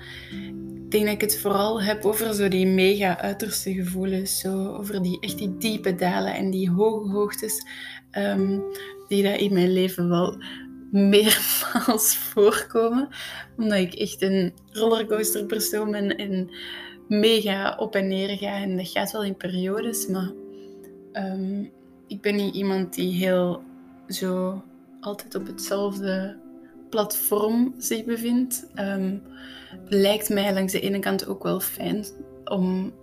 ik 0.85 0.91
denk 0.91 1.05
dat 1.05 1.13
ik 1.13 1.21
het 1.21 1.39
vooral 1.39 1.81
heb 1.81 2.05
over 2.05 2.33
zo 2.33 2.47
die 2.47 2.67
mega 2.67 3.19
uiterste 3.19 3.73
gevoelens. 3.73 4.39
Zo 4.39 4.67
over 4.67 5.01
die 5.01 5.19
echt 5.19 5.37
die 5.37 5.57
diepe 5.57 5.95
dalen 5.95 6.33
en 6.33 6.51
die 6.51 6.69
hoge 6.69 7.09
hoogtes 7.09 7.65
um, 8.17 8.63
die 9.07 9.23
dat 9.23 9.39
in 9.39 9.53
mijn 9.53 9.73
leven 9.73 10.09
wel 10.09 10.43
meermaals 10.91 12.15
voorkomen. 12.31 13.07
Omdat 13.57 13.77
ik 13.77 13.93
echt 13.93 14.21
een 14.21 14.53
rollercoaster 14.71 15.45
persoon 15.45 15.91
ben 15.91 16.17
en 16.17 16.49
mega 17.07 17.75
op 17.75 17.95
en 17.95 18.07
neer 18.07 18.37
ga. 18.37 18.55
En 18.55 18.77
dat 18.77 18.87
gaat 18.87 19.11
wel 19.11 19.23
in 19.23 19.37
periodes, 19.37 20.07
maar 20.07 20.31
ehm, 21.13 21.63
ik 22.07 22.21
ben 22.21 22.35
niet 22.35 22.55
iemand 22.55 22.93
die 22.93 23.13
heel 23.13 23.63
zo 24.07 24.63
altijd 24.99 25.35
op 25.35 25.47
hetzelfde 25.47 26.37
platform 26.89 27.73
zich 27.77 28.05
bevindt. 28.05 28.67
Um, 28.75 29.21
lijkt 29.87 30.29
mij 30.29 30.53
langs 30.53 30.71
de 30.71 30.79
ene 30.79 30.99
kant 30.99 31.27
ook 31.27 31.43
wel 31.43 31.59
fijn 31.59 32.05
om, 32.45 32.93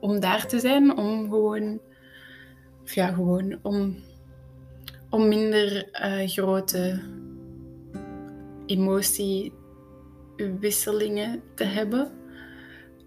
om 0.00 0.20
daar 0.20 0.46
te 0.46 0.60
zijn, 0.60 0.96
om 0.96 1.30
gewoon, 1.30 1.80
of 2.82 2.94
ja, 2.94 3.12
gewoon 3.12 3.58
om, 3.62 3.96
om 5.10 5.28
minder 5.28 5.88
uh, 5.92 6.28
grote 6.28 7.00
emotiewisselingen 8.66 11.42
te 11.54 11.64
hebben. 11.64 12.10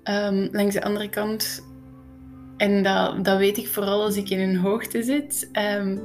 Um, 0.04 0.50
langs 0.52 0.74
de 0.74 0.84
andere 0.84 1.10
kant, 1.10 1.66
en 2.62 2.84
dat, 2.84 3.26
dat 3.26 3.38
weet 3.38 3.58
ik 3.58 3.68
vooral 3.68 4.02
als 4.02 4.16
ik 4.18 4.30
in 4.30 4.40
een 4.40 4.56
hoogte 4.56 5.04
zit, 5.04 5.50
um, 5.78 6.02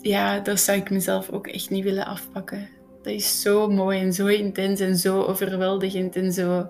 ja, 0.00 0.40
dat 0.40 0.60
zou 0.60 0.78
ik 0.78 0.90
mezelf 0.90 1.30
ook 1.30 1.46
echt 1.46 1.70
niet 1.70 1.84
willen 1.84 2.06
afpakken. 2.06 2.68
Dat 3.02 3.12
is 3.12 3.40
zo 3.40 3.70
mooi 3.70 4.00
en 4.00 4.12
zo 4.12 4.26
intens 4.26 4.80
en 4.80 4.96
zo 4.96 5.22
overweldigend 5.22 6.16
en 6.16 6.32
zo... 6.32 6.68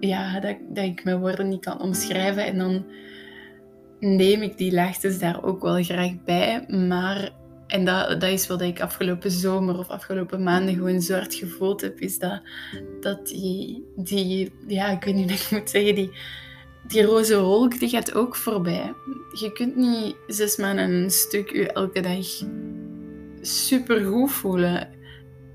Ja, 0.00 0.40
dat, 0.40 0.84
ik 0.84 1.04
mijn 1.04 1.20
woorden 1.20 1.48
niet 1.48 1.64
kan 1.64 1.80
omschrijven. 1.80 2.44
En 2.44 2.58
dan 2.58 2.86
neem 4.00 4.42
ik 4.42 4.58
die 4.58 4.72
laagtes 4.72 5.18
daar 5.18 5.44
ook 5.44 5.62
wel 5.62 5.82
graag 5.82 6.12
bij. 6.24 6.64
Maar, 6.68 7.30
en 7.66 7.84
dat, 7.84 8.20
dat 8.20 8.30
is 8.30 8.46
wat 8.46 8.60
ik 8.60 8.80
afgelopen 8.80 9.30
zomer 9.30 9.78
of 9.78 9.88
afgelopen 9.88 10.42
maanden 10.42 10.74
gewoon 10.74 11.00
zo 11.00 11.14
hard 11.14 11.34
gevoeld 11.34 11.80
heb, 11.80 12.00
is 12.00 12.18
dat, 12.18 12.40
dat 13.00 13.26
die, 13.26 13.84
die, 13.96 14.52
ja, 14.66 14.88
ik 14.88 15.04
weet 15.04 15.14
niet 15.14 15.30
wat 15.30 15.40
ik 15.40 15.50
moet 15.50 15.70
zeggen, 15.70 15.94
die, 15.94 16.10
die 16.88 17.02
roze 17.02 17.40
wolk 17.40 17.78
die 17.78 17.88
gaat 17.88 18.14
ook 18.14 18.36
voorbij. 18.36 18.94
Je 19.32 19.52
kunt 19.52 19.76
niet 19.76 20.16
zes 20.26 20.56
maanden 20.56 20.90
een 20.90 21.10
stuk 21.10 21.50
je 21.50 21.72
elke 21.72 22.00
dag 22.00 22.26
super 23.40 24.04
goed 24.04 24.32
voelen. 24.32 24.88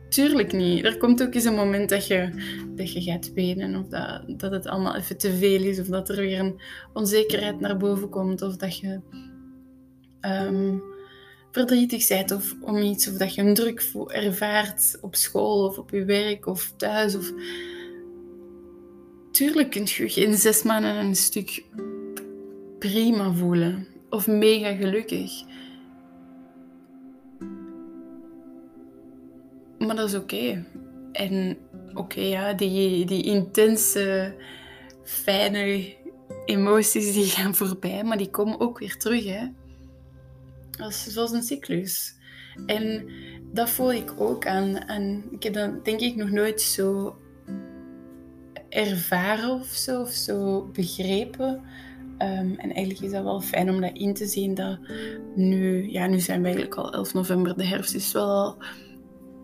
Tuurlijk 0.09 0.53
niet. 0.53 0.85
Er 0.85 0.97
komt 0.97 1.23
ook 1.23 1.33
eens 1.33 1.45
een 1.45 1.55
moment 1.55 1.89
dat 1.89 2.07
je, 2.07 2.29
dat 2.75 2.93
je 2.93 3.01
gaat 3.01 3.33
wenen 3.33 3.75
of 3.75 3.87
dat, 3.87 4.23
dat 4.27 4.51
het 4.51 4.67
allemaal 4.67 4.95
even 4.95 5.17
te 5.17 5.33
veel 5.33 5.61
is 5.61 5.79
of 5.79 5.87
dat 5.87 6.09
er 6.09 6.15
weer 6.15 6.39
een 6.39 6.61
onzekerheid 6.93 7.59
naar 7.59 7.77
boven 7.77 8.09
komt 8.09 8.41
of 8.41 8.55
dat 8.55 8.77
je 8.77 8.99
um, 10.21 10.81
verdrietig 11.51 12.07
bent 12.07 12.31
of 12.31 12.55
om 12.61 12.77
iets 12.77 13.07
of 13.09 13.13
dat 13.17 13.35
je 13.35 13.41
een 13.41 13.53
druk 13.53 13.91
ervaart 14.07 14.97
op 15.01 15.15
school 15.15 15.67
of 15.67 15.77
op 15.77 15.89
je 15.89 16.05
werk 16.05 16.45
of 16.45 16.73
thuis 16.77 17.15
of 17.15 17.31
Tuurlijk 19.41 19.69
kun 19.69 19.83
je 19.85 20.09
geen 20.09 20.35
zes 20.37 20.63
maanden 20.63 20.95
een 20.95 21.15
stuk 21.15 21.63
prima 22.79 23.33
voelen 23.33 23.87
of 24.09 24.27
mega 24.27 24.75
gelukkig. 24.75 25.31
Maar 29.77 29.95
dat 29.95 30.09
is 30.09 30.15
oké. 30.15 30.65
En 31.11 31.57
oké, 31.93 32.21
ja, 32.21 32.53
die, 32.53 33.05
die 33.05 33.23
intense, 33.23 34.35
fijne 35.03 35.95
emoties 36.45 37.13
die 37.13 37.25
gaan 37.25 37.55
voorbij, 37.55 38.03
maar 38.03 38.17
die 38.17 38.29
komen 38.29 38.59
ook 38.59 38.79
weer 38.79 38.97
terug. 38.97 39.25
Hè? 39.25 39.47
Dat 40.71 40.89
is 40.89 41.03
zoals 41.03 41.31
een 41.31 41.43
cyclus. 41.43 42.15
En 42.65 43.09
dat 43.53 43.69
voel 43.69 43.93
ik 43.93 44.13
ook 44.17 44.47
aan. 44.47 44.77
En 44.77 45.23
ik 45.31 45.43
heb 45.43 45.53
dat 45.53 45.85
denk 45.85 45.99
ik 45.99 46.15
nog 46.15 46.29
nooit 46.29 46.61
zo 46.61 47.15
ervaren 48.71 49.49
of 49.49 49.67
zo, 49.67 50.01
of 50.01 50.11
zo 50.11 50.69
begrepen. 50.73 51.61
Ehm, 52.17 52.53
en 52.57 52.73
eigenlijk 52.73 53.01
is 53.01 53.11
dat 53.11 53.23
wel 53.23 53.41
fijn 53.41 53.69
om 53.69 53.81
dat 53.81 53.93
in 53.93 54.13
te 54.13 54.25
zien 54.25 54.53
dat 54.53 54.79
nu, 55.35 55.91
ja, 55.91 56.07
nu 56.07 56.19
zijn 56.19 56.39
we 56.39 56.45
eigenlijk 56.45 56.75
al 56.75 56.93
11 56.93 57.13
november, 57.13 57.57
de 57.57 57.65
herfst 57.65 57.95
is 57.95 58.11
wel 58.11 58.29
al 58.29 58.57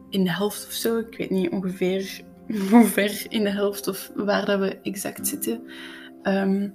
in 0.10 0.24
de 0.24 0.32
helft 0.32 0.66
of 0.66 0.72
zo. 0.72 0.98
Ik 0.98 1.18
weet 1.18 1.30
niet 1.30 1.50
ongeveer 1.50 2.22
hoe 2.72 2.86
ver 2.86 3.26
in 3.30 3.44
de 3.44 3.50
helft 3.50 3.88
of 3.88 4.12
waar 4.16 4.46
dat 4.46 4.60
we 4.60 4.80
exact 4.82 5.28
zitten. 5.28 5.62
Ehm, 6.24 6.70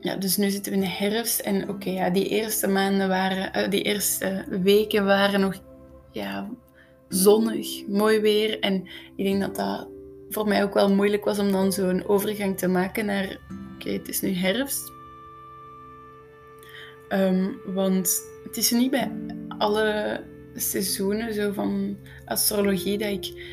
ja, 0.00 0.16
dus 0.16 0.36
nu 0.36 0.50
zitten 0.50 0.72
we 0.72 0.78
in 0.78 0.84
de 0.84 0.90
herfst 0.90 1.40
en 1.40 1.68
oké, 1.68 1.90
ja, 1.90 2.10
die 2.10 2.28
eerste 2.28 2.68
maanden 2.68 3.08
waren, 3.08 3.64
uh, 3.64 3.70
die 3.70 3.82
eerste 3.82 4.44
weken 4.50 5.04
waren 5.04 5.40
nog 5.40 5.62
ja, 6.12 6.50
zonnig, 7.08 7.86
mooi 7.86 8.20
weer. 8.20 8.60
En 8.60 8.88
ik 9.16 9.24
denk 9.24 9.40
dat 9.40 9.56
dat 9.56 9.88
voor 10.32 10.48
mij 10.48 10.62
ook 10.62 10.74
wel 10.74 10.94
moeilijk 10.94 11.24
was 11.24 11.38
om 11.38 11.52
dan 11.52 11.72
zo'n 11.72 12.06
overgang 12.06 12.58
te 12.58 12.68
maken 12.68 13.06
naar, 13.06 13.38
oké, 13.74 13.90
het 13.90 14.08
is 14.08 14.20
nu 14.20 14.34
herfst. 14.34 14.92
Ehm, 17.08 17.48
want 17.64 18.22
het 18.44 18.56
is 18.56 18.70
niet 18.70 18.90
bij 18.90 19.12
alle 19.58 20.20
seizoenen 20.54 21.34
zo 21.34 21.52
van 21.52 21.96
astrologie 22.24 22.98
dat 22.98 23.08
ik, 23.08 23.50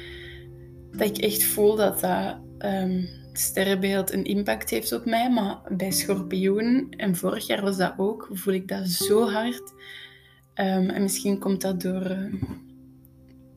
dat 0.91 1.07
ik 1.07 1.17
echt 1.17 1.43
voel 1.43 1.75
dat 1.75 2.00
dat 2.00 2.38
um, 2.59 3.07
sterrenbeeld 3.33 4.13
een 4.13 4.24
impact 4.24 4.69
heeft 4.69 4.91
op 4.91 5.05
mij. 5.05 5.29
Maar 5.31 5.62
bij 5.69 5.91
schorpioen, 5.91 6.93
en 6.98 7.15
vorig 7.15 7.48
jaar 7.48 7.62
was 7.62 7.77
dat 7.77 7.93
ook, 7.98 8.29
voel 8.31 8.53
ik 8.53 8.67
dat 8.67 8.88
zo 8.88 9.29
hard. 9.29 9.74
Ehm, 10.53 10.89
en 10.89 11.01
misschien 11.01 11.39
komt 11.39 11.62
dat 11.62 11.81
door 11.81 12.17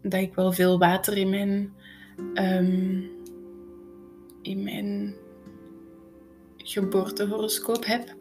dat 0.02 0.20
ik 0.20 0.34
wel 0.34 0.52
veel 0.52 0.78
water 0.78 1.16
in 1.16 1.30
mijn 1.30 1.72
um, 2.34 3.10
in 4.42 4.62
mijn 4.62 5.14
geboortehoroscoop 6.56 7.84
heb. 7.84 8.14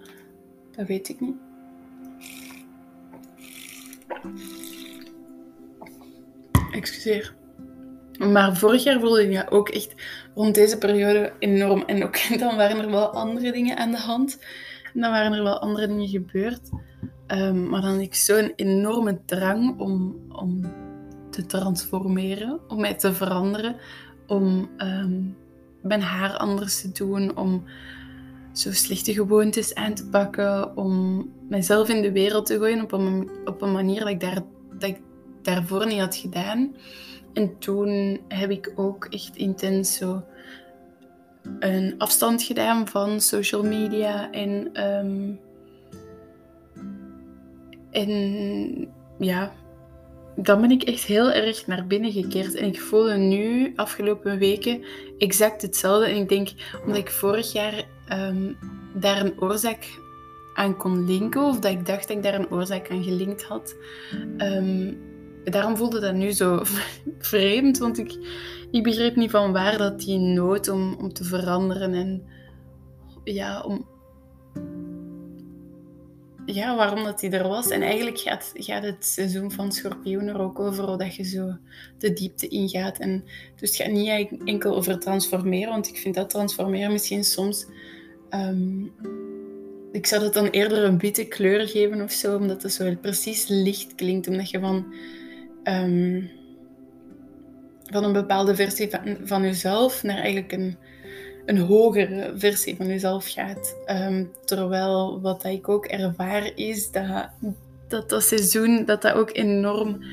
Dat 0.72 0.88
weet 0.88 1.10
ik 1.10 1.20
niet. 1.20 1.36
Excuseer. 6.72 7.36
Maar 8.18 8.58
vorig 8.58 8.84
jaar 8.84 9.00
voelde 9.00 9.30
ik 9.30 9.54
ook 9.54 9.70
echt 9.70 9.96
rond 10.36 10.56
deze 10.56 10.78
periode 10.78 11.34
enorm. 11.40 11.84
En 11.86 12.04
ook 12.04 12.18
dan 12.40 12.56
waren 12.56 12.80
er 12.80 12.92
wel 12.92 13.10
andere 13.10 13.52
dingen 13.52 13.78
aan 13.78 13.92
de 13.92 13.98
hand. 13.98 14.40
En 14.94 15.02
dan 15.02 15.12
waren 15.12 15.34
er 15.34 15.44
wel 15.44 15.60
andere 15.60 15.88
dingen 15.88 16.08
gebeurd. 16.08 16.70
Um, 17.28 17.70
maar 17.70 17.82
dan 17.82 17.92
had 17.92 18.02
ik 18.02 18.16
zo'n 18.16 18.54
enorme 18.56 19.20
drang 19.26 19.80
om, 19.80 20.16
om 20.30 20.72
te 21.42 21.48
transformeren, 21.58 22.60
om 22.68 22.80
mij 22.80 22.94
te 22.94 23.14
veranderen, 23.14 23.76
om 24.28 24.70
um, 24.78 25.38
mijn 25.82 26.02
haar 26.02 26.38
anders 26.38 26.82
te 26.82 26.92
doen, 26.92 27.38
om 27.38 27.64
zo 28.54 28.72
slechte 28.72 29.14
gewoontes 29.14 29.76
aan 29.76 29.94
te 29.94 30.08
pakken, 30.08 30.78
om 30.78 31.26
mezelf 31.50 31.90
in 31.90 32.02
de 32.02 32.12
wereld 32.12 32.46
te 32.46 32.58
gooien 32.58 32.84
op 32.84 32.92
een, 32.92 33.30
op 33.46 33.62
een 33.62 33.72
manier 33.72 34.00
dat 34.00 34.10
ik, 34.10 34.20
daar, 34.20 34.42
dat 34.80 34.90
ik 34.90 35.00
daarvoor 35.42 35.88
niet 35.88 36.00
had 36.00 36.16
gedaan. 36.16 36.76
En 37.34 37.58
toen 37.60 38.20
heb 38.28 38.50
ik 38.50 38.72
ook 38.76 39.06
echt 39.06 39.36
intens 39.36 39.98
zo 39.98 40.24
een 41.60 41.96
afstand 41.98 42.44
gedaan 42.44 42.88
van 42.88 43.22
social 43.22 43.64
media 43.64 44.32
en, 44.32 44.84
um, 44.84 45.40
en 47.92 48.88
ja, 49.20 49.52
dan 50.36 50.62
ben 50.62 50.72
ik 50.72 50.84
echt 50.84 51.04
heel 51.04 51.32
erg 51.32 51.68
naar 51.68 51.88
binnen 51.88 52.12
gekeerd. 52.12 52.56
En 52.56 52.68
ik 52.68 52.82
voelde 52.82 53.18
nu, 53.18 53.74
afgelopen 53.76 54.38
weken, 54.38 54.84
exact 55.18 55.62
hetzelfde. 55.62 56.06
En 56.06 56.16
ik 56.16 56.30
denk, 56.30 56.50
omdat 56.84 56.98
ik 56.98 57.10
vorig 57.10 57.52
jaar 57.52 57.84
um, 58.12 58.58
daar 58.94 59.26
een 59.26 59.42
oorzaak 59.42 60.00
aan 60.54 60.78
kon 60.78 61.06
linken, 61.06 61.42
of 61.42 61.60
dat 61.60 61.72
ik 61.72 61.86
dacht 61.86 62.08
dat 62.08 62.18
ik 62.18 62.24
daar 62.24 62.40
een 62.40 62.52
oorzaak 62.52 62.90
aan 62.90 63.04
gelinkt 63.04 63.44
had, 63.44 63.76
um, 64.38 64.98
daarom 65.44 65.78
voelde 65.78 66.00
dat 66.00 66.14
nu 66.14 66.32
zo 66.32 66.60
vreemd. 67.20 67.78
Want 67.78 67.98
ik, 67.98 68.18
ik 68.72 68.84
begreep 68.84 69.16
niet 69.16 69.32
van 69.32 69.52
waar 69.52 69.78
dat 69.78 70.00
die 70.00 70.20
nood 70.20 70.70
om, 70.70 70.94
om 70.94 71.14
te 71.14 71.24
veranderen 71.24 71.94
en 71.94 72.24
ja, 73.24 73.62
om, 73.62 73.88
ja, 76.54 76.76
waarom 76.76 77.04
dat 77.04 77.22
hij 77.22 77.32
er 77.32 77.48
was. 77.48 77.70
En 77.70 77.82
eigenlijk 77.82 78.20
gaat, 78.20 78.52
gaat 78.54 78.84
het 78.84 79.06
seizoen 79.06 79.52
van 79.52 79.72
Schorpioen 79.72 80.28
er 80.28 80.40
ook 80.40 80.60
over 80.60 80.98
dat 80.98 81.16
je 81.16 81.24
zo 81.24 81.58
de 81.98 82.14
diepte 82.14 82.48
ingaat. 82.48 82.98
En 82.98 83.24
dus 83.56 83.70
het 83.70 83.78
gaat 83.78 83.92
niet 83.92 84.40
enkel 84.46 84.76
over 84.76 85.00
transformeren, 85.00 85.70
want 85.70 85.88
ik 85.88 85.98
vind 85.98 86.16
dat 86.16 86.30
transformeren 86.30 86.92
misschien 86.92 87.24
soms... 87.24 87.66
Um, 88.30 88.94
ik 89.92 90.06
zou 90.06 90.22
dat 90.22 90.34
dan 90.34 90.48
eerder 90.48 90.84
een 90.84 90.98
witte 90.98 91.26
kleur 91.26 91.68
geven 91.68 92.02
of 92.02 92.12
zo, 92.12 92.36
omdat 92.36 92.64
het 92.64 92.74
zo 92.74 92.96
precies 93.02 93.48
licht 93.48 93.96
klinkt. 93.96 94.28
Omdat 94.28 94.50
je 94.50 94.60
van, 94.60 94.94
um, 95.64 96.30
van 97.86 98.04
een 98.04 98.14
bepaalde 98.14 98.56
versie 98.56 98.90
van, 98.90 99.18
van 99.24 99.42
jezelf 99.42 100.04
naar 100.04 100.18
eigenlijk 100.18 100.52
een 100.52 100.78
een 101.46 101.58
hogere 101.58 102.32
versie 102.36 102.76
van 102.76 102.88
jezelf 102.88 103.28
gaat. 103.28 103.76
Um, 103.86 104.32
terwijl 104.46 105.22
wat 105.22 105.44
ik 105.44 105.70
ook 105.70 105.86
ervaar 105.86 106.52
is 106.56 106.92
dat, 106.92 107.30
dat 107.88 108.10
dat 108.10 108.24
seizoen 108.24 108.86
dat 108.86 109.02
dat 109.02 109.14
ook 109.14 109.30
enorm 109.34 110.04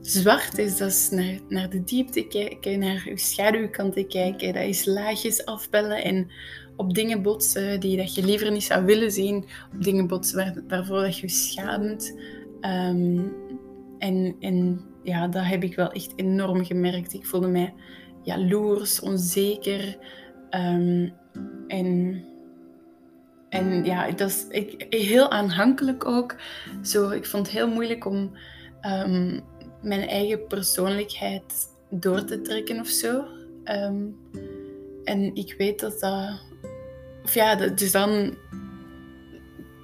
zwart 0.00 0.58
is. 0.58 0.76
Dat 0.76 0.88
is 0.88 1.10
naar, 1.10 1.38
naar 1.48 1.70
de 1.70 1.84
diepte 1.84 2.26
kijken, 2.26 2.78
naar 2.78 3.02
je 3.04 3.18
schaduwkanten 3.18 4.08
kijken. 4.08 4.54
Dat 4.54 4.62
is 4.62 4.84
laagjes 4.84 5.44
afbellen 5.44 6.04
en 6.04 6.30
op 6.76 6.94
dingen 6.94 7.22
botsen 7.22 7.80
die 7.80 7.96
dat 7.96 8.14
je 8.14 8.24
liever 8.24 8.50
niet 8.50 8.64
zou 8.64 8.84
willen 8.84 9.12
zien. 9.12 9.44
Op 9.74 9.82
dingen 9.82 10.06
botsen 10.06 10.36
waar, 10.36 10.62
waarvoor 10.68 11.00
dat 11.00 11.18
je 11.18 11.26
je 11.26 11.32
schaamt. 11.32 12.18
Ehm, 12.60 13.18
en, 13.98 14.36
en 14.40 14.84
ja, 15.02 15.28
dat 15.28 15.44
heb 15.44 15.62
ik 15.62 15.74
wel 15.74 15.92
echt 15.92 16.12
enorm 16.16 16.64
gemerkt. 16.64 17.14
Ik 17.14 17.26
voelde 17.26 17.48
mij 17.48 17.74
jaloers, 18.22 19.00
onzeker. 19.00 19.98
Um, 20.50 21.12
en, 21.66 22.24
en 23.48 23.84
ja, 23.84 24.10
dat 24.10 24.28
is 24.28 24.46
ik, 24.48 24.86
heel 24.88 25.30
aanhankelijk 25.30 26.04
ook. 26.06 26.36
Zo, 26.82 27.10
ik 27.10 27.26
vond 27.26 27.46
het 27.46 27.56
heel 27.56 27.68
moeilijk 27.68 28.04
om 28.04 28.36
um, 28.82 29.40
mijn 29.82 30.08
eigen 30.08 30.46
persoonlijkheid 30.46 31.76
door 31.90 32.24
te 32.24 32.40
trekken 32.40 32.80
of 32.80 32.88
zo. 32.88 33.24
Um, 33.64 34.16
en 35.04 35.34
ik 35.34 35.54
weet 35.58 35.80
dat 35.80 36.00
dat... 36.00 36.40
Of 37.24 37.34
ja, 37.34 37.54
dus 37.54 37.92
dan, 37.92 38.34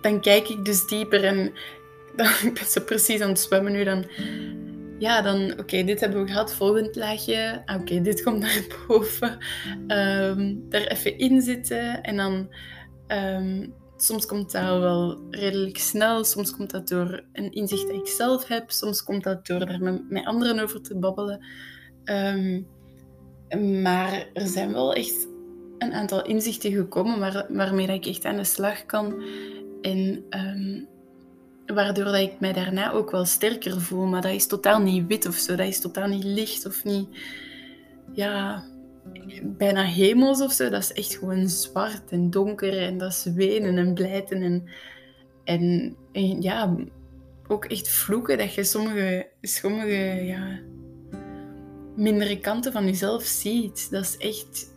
dan 0.01 0.21
kijk 0.21 0.49
ik 0.49 0.65
dus 0.65 0.87
dieper 0.87 1.25
en 1.25 1.53
dan, 2.17 2.27
ik 2.27 2.55
ben 2.55 2.67
zo 2.67 2.81
precies 2.81 3.21
aan 3.21 3.29
het 3.29 3.41
zwemmen 3.41 3.73
nu. 3.73 3.85
Dan, 3.85 4.05
ja, 4.99 5.23
dan, 5.23 5.59
oké, 5.59 5.85
dit 5.85 6.01
hebben 6.01 6.25
we 6.25 6.31
gehad, 6.31 6.55
volgend 6.55 6.97
laagje. 6.97 7.63
Ah, 7.65 7.81
oké, 7.81 8.01
dit 8.01 8.23
komt 8.23 8.39
naar 8.39 8.67
boven. 8.89 9.39
Um, 9.87 10.69
daar 10.69 10.87
even 10.87 11.19
in 11.19 11.43
zitten 11.43 12.03
en 12.03 12.17
dan... 12.17 12.49
Um, 13.09 13.75
soms 13.97 14.27
komt 14.27 14.53
dat 14.53 14.79
wel 14.79 15.19
redelijk 15.31 15.79
snel, 15.79 16.25
soms 16.25 16.57
komt 16.57 16.71
dat 16.71 16.89
door 16.89 17.25
een 17.33 17.53
inzicht 17.53 17.87
dat 17.87 17.97
ik 17.97 18.07
zelf 18.07 18.49
heb, 18.49 18.71
soms 18.71 19.03
komt 19.03 19.25
dat 19.25 19.47
door 19.47 19.67
daar 19.67 20.03
met, 20.09 20.25
anderen 20.25 20.59
over 20.59 20.83
te 20.83 20.99
babbelen. 20.99 21.45
Um, 22.05 22.67
maar 23.83 24.27
er 24.33 24.47
zijn 24.47 24.73
wel 24.73 24.95
echt 24.95 25.29
een 25.79 25.93
aantal 25.93 26.25
inzichten 26.25 26.73
gekomen 26.73 27.19
waar, 27.19 27.47
waarmee 27.49 27.89
ik 27.89 28.07
echt 28.07 28.25
aan 28.25 28.37
de 28.37 28.45
slag 28.45 28.87
kan. 28.87 29.23
En 29.81 30.25
um, 30.31 30.89
waardoor 31.67 32.05
dat 32.05 32.15
ik 32.15 32.41
mij 32.41 32.53
daarna 32.53 32.93
ook 32.93 33.11
wel 33.11 33.25
sterker 33.25 33.81
voel. 33.81 34.07
Maar 34.07 34.23
dat 34.23 34.33
is 34.33 34.47
totaal 34.47 34.81
niet 34.81 35.07
wit 35.07 35.27
of 35.27 35.35
zo. 35.35 35.57
Dat 35.57 35.67
is 35.67 35.81
totaal 35.81 36.09
niet 36.09 36.25
licht 36.25 36.67
of 36.67 36.85
niet... 36.85 37.09
Ja, 38.13 38.65
bijna 39.43 39.83
hemels 39.83 40.41
of 40.41 40.53
zo. 40.53 40.71
Dat 40.71 40.83
is 40.83 40.93
echt 40.93 41.17
gewoon 41.17 41.49
zwart 41.49 42.11
en 42.11 42.31
donker. 42.31 42.79
En 42.79 42.99
dat 42.99 43.11
is 43.11 43.25
wenen 43.35 43.79
en 43.79 43.95
blijten. 43.95 44.67
En, 45.45 45.97
en, 46.13 46.43
ja, 46.43 46.77
ook 47.47 47.65
echt 47.65 47.89
vloeken. 47.89 48.39
Dat 48.39 48.55
je 48.55 48.65
sommige, 48.65 49.29
sommige 49.41 50.25
ja, 50.25 50.61
mindere 51.97 52.41
kanten 52.41 52.73
van 52.73 52.85
jezelf 52.85 53.23
ziet. 53.23 53.91
Dat 53.91 54.03
is 54.03 54.17
echt 54.17 54.71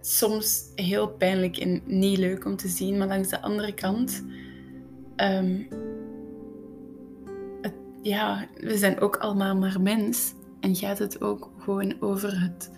soms 0.00 0.62
heel 0.74 1.08
pijnlijk 1.08 1.56
en 1.56 1.82
niet 1.86 2.18
leuk 2.18 2.44
om 2.44 2.56
te 2.56 2.68
zien. 2.68 2.98
Maar 2.98 3.08
langs 3.08 3.28
de 3.28 3.40
andere 3.40 3.74
kant 3.74 4.24
Um, 5.16 5.68
ja, 8.02 8.46
we 8.60 8.76
zijn 8.76 9.00
ook 9.00 9.16
allemaal 9.16 9.56
maar 9.56 9.80
mens. 9.80 10.34
En 10.60 10.74
gaat 10.74 10.98
het 10.98 11.20
ook 11.20 11.50
gewoon 11.58 11.96
over 12.00 12.40
het 12.40 12.70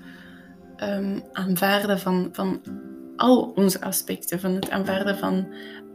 um, 0.82 1.22
aanvaarden 1.32 1.98
van, 1.98 2.28
van 2.32 2.60
al 3.16 3.52
onze 3.54 3.80
aspecten. 3.80 4.40
Van 4.40 4.54
het 4.54 4.70
aanvaarden 4.70 5.18
van 5.18 5.46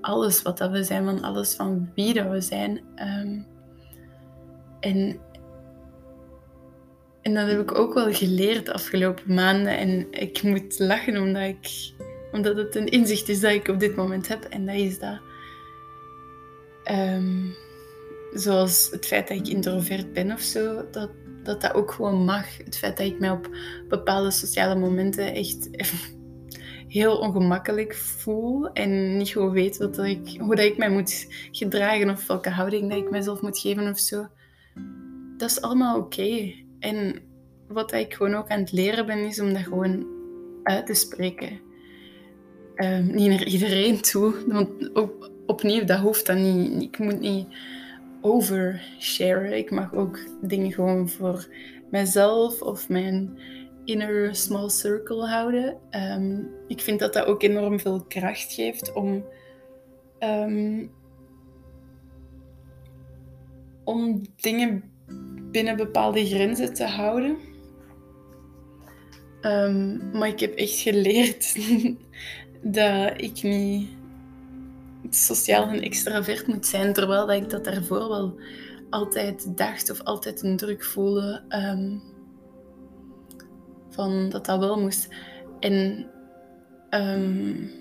alles 0.02 0.42
wat 0.42 0.58
dat 0.58 0.72
we 0.72 0.84
zijn, 0.84 1.06
van 1.06 1.22
alles 1.22 1.54
van 1.54 1.92
wie 1.96 2.14
dat 2.14 2.30
we 2.30 2.42
zijn. 2.42 2.82
Um, 2.96 3.46
en, 4.80 5.20
en 7.22 7.34
dat 7.34 7.48
heb 7.48 7.60
ik 7.60 7.78
ook 7.78 7.94
wel 7.94 8.14
geleerd 8.14 8.66
de 8.66 8.74
afgelopen 8.74 9.34
maanden. 9.34 9.78
En 9.78 10.08
ik 10.12 10.44
moet 10.44 10.80
lachen 10.80 11.18
omdat, 11.18 11.44
ik, 11.44 11.94
omdat 12.32 12.56
het 12.56 12.76
een 12.76 12.88
inzicht 12.88 13.30
is 13.30 13.40
dat 13.40 13.52
ik 13.52 13.68
op 13.68 13.80
dit 13.80 13.96
moment 13.96 14.28
heb. 14.28 14.44
En 14.44 14.66
dat 14.66 14.76
is 14.76 15.00
dat 15.00 15.20
Um, 16.86 17.56
zoals 18.34 18.90
het 18.92 19.06
feit 19.06 19.28
dat 19.28 19.38
ik 19.38 19.48
introvert 19.48 20.14
ben 20.14 20.32
of 20.32 20.42
zo, 20.42 20.90
dat, 20.92 21.10
dat 21.44 21.62
dat 21.62 21.74
ook 21.74 21.92
gewoon 21.92 22.24
mag. 22.24 22.58
Het 22.58 22.78
feit 22.78 22.98
dat 22.98 23.06
ik 23.06 23.20
mij 23.20 23.32
op 23.32 23.50
bepaalde 23.88 24.32
sociale 24.32 24.76
momenten 24.76 25.34
echt 25.34 25.70
heel 26.88 27.18
ongemakkelijk 27.18 27.96
voel 27.96 28.72
en 28.74 29.18
niet 29.18 29.30
gewoon 29.30 29.52
weet 29.52 29.78
wat 29.78 29.98
ik, 29.98 30.38
hoe 30.40 30.56
dat 30.56 30.66
ik 30.66 30.78
mij 30.78 30.90
moet 30.90 31.28
gedragen 31.52 32.10
of 32.10 32.28
welke 32.28 32.50
houding 32.50 32.90
dat 32.90 33.00
ik 33.00 33.10
mezelf 33.10 33.42
moet 33.42 33.60
geven 33.60 33.90
of 33.90 34.00
zo. 34.00 34.28
Dat 35.38 35.50
is 35.50 35.62
allemaal 35.62 35.98
oké. 35.98 36.54
En 36.80 37.22
wat 37.68 37.94
ik 37.94 38.14
gewoon 38.14 38.36
ook 38.36 38.50
aan 38.50 38.60
het 38.60 38.72
leren 38.72 39.06
ben, 39.06 39.18
is 39.18 39.40
om 39.40 39.54
dat 39.54 39.64
gewoon 39.64 40.06
uit 40.64 40.86
te 40.86 40.94
spreken. 40.94 41.60
Um, 42.76 43.16
niet 43.16 43.30
naar 43.30 43.46
iedereen 43.46 44.02
toe, 44.02 44.34
want 44.48 44.96
ook 44.96 45.31
opnieuw, 45.46 45.84
dat 45.84 46.00
hoeft 46.00 46.26
dan 46.26 46.42
niet. 46.42 46.82
Ik 46.82 47.00
moet 47.00 47.20
niet 47.20 47.48
oversharen. 48.22 49.58
Ik 49.58 49.72
mag 49.72 49.94
ook 49.94 50.20
dingen 50.42 50.72
gewoon 50.72 51.10
voor 51.10 51.48
mezelf 51.92 52.62
of 52.62 52.90
mijn 52.90 53.40
inner 53.86 54.36
small 54.36 54.70
circle 54.70 55.28
houden. 55.28 55.78
Ehm, 55.90 56.40
ik 56.68 56.82
vind 56.82 57.00
dat 57.00 57.14
dat 57.14 57.26
ook 57.26 57.44
enorm 57.44 57.80
veel 57.80 58.04
kracht 58.04 58.54
geeft 58.54 58.94
om, 58.94 59.26
um, 60.20 60.92
om 63.84 64.22
dingen 64.36 64.84
binnen 65.52 65.78
bepaalde 65.78 66.26
grenzen 66.26 66.74
te 66.74 66.86
houden. 66.86 67.38
Um, 69.42 70.10
maar 70.14 70.28
ik 70.28 70.40
heb 70.40 70.56
echt 70.56 70.80
geleerd 70.80 71.56
dat 72.78 73.22
ik 73.22 73.44
niet 73.44 73.90
sociaal 75.16 75.68
en 75.68 75.82
extravert 75.82 76.48
moet 76.48 76.66
zijn, 76.66 76.94
terwijl 76.94 77.32
ik 77.32 77.50
dat 77.50 77.64
daarvoor 77.64 78.10
wel 78.10 78.40
altijd 78.90 79.58
dacht 79.58 79.92
of 79.92 80.02
altijd 80.04 80.44
een 80.44 80.58
druk 80.58 80.84
voelde 80.84 81.42
um, 81.50 82.02
van 83.90 84.30
dat 84.30 84.46
dat 84.46 84.60
wel 84.60 84.80
moest. 84.80 85.08
En 85.60 86.06
um, 86.90 87.72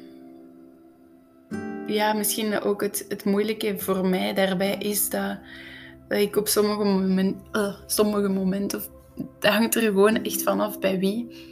ja, 1.87 2.13
misschien 2.13 2.61
ook 2.61 2.83
het, 2.83 3.05
het 3.09 3.25
moeilijke 3.25 3.79
voor 3.79 4.07
mij 4.07 4.35
daarbij 4.35 4.75
is 4.75 5.11
dat, 5.11 5.39
dat 6.09 6.19
ik 6.19 6.37
op 6.37 6.49
sommige, 6.49 6.85
moment, 6.85 7.37
uh, 7.53 7.75
sommige 7.87 8.29
momenten, 8.29 8.83
dat 9.39 9.53
hangt 9.53 9.75
er 9.75 9.83
gewoon 9.83 10.25
echt 10.25 10.43
vanaf 10.43 10.79
bij 10.79 10.99
wie, 10.99 11.49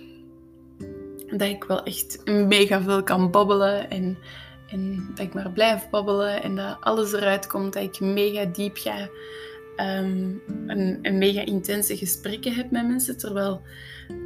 dat 1.31 1.49
ik 1.49 1.65
wel 1.65 1.83
echt 1.83 2.25
mega 2.25 2.83
veel 2.83 3.03
kan 3.03 3.31
babbelen 3.31 3.91
en 3.91 4.19
en 4.69 5.11
dat 5.15 5.27
ik 5.27 5.35
maar 5.35 5.51
blijf 5.51 5.91
babbelen 5.91 6.43
en 6.43 6.57
dat 6.57 6.77
alles 6.81 7.13
eruit 7.13 7.47
komt, 7.47 7.73
dat 7.73 7.83
ik 7.83 8.01
mega 8.01 8.45
diep 8.45 8.77
ga 8.77 9.09
um, 9.77 10.43
en, 11.03 11.19
mega 11.19 11.45
intense 11.45 11.97
gesprekken 11.97 12.53
heb 12.53 12.71
met 12.71 12.89
mensen. 12.89 13.19
Terwijl 13.19 13.63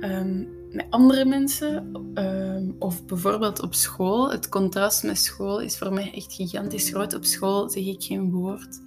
um, 0.01 0.49
met 0.71 0.87
andere 0.91 1.25
mensen, 1.25 1.97
um, 2.15 2.77
of 2.79 3.07
bijvoorbeeld 3.07 3.63
op 3.63 3.75
school, 3.75 4.31
het 4.31 4.49
contrast 4.49 5.03
met 5.03 5.19
school 5.19 5.61
is 5.61 5.79
voor 5.79 5.93
mij 5.93 6.13
echt 6.15 6.33
gigantisch 6.33 6.91
groot. 6.91 7.15
Op 7.15 7.25
school 7.25 7.71
zeg 7.71 7.85
ik 7.85 8.03
geen 8.03 8.31
woord. 8.31 8.81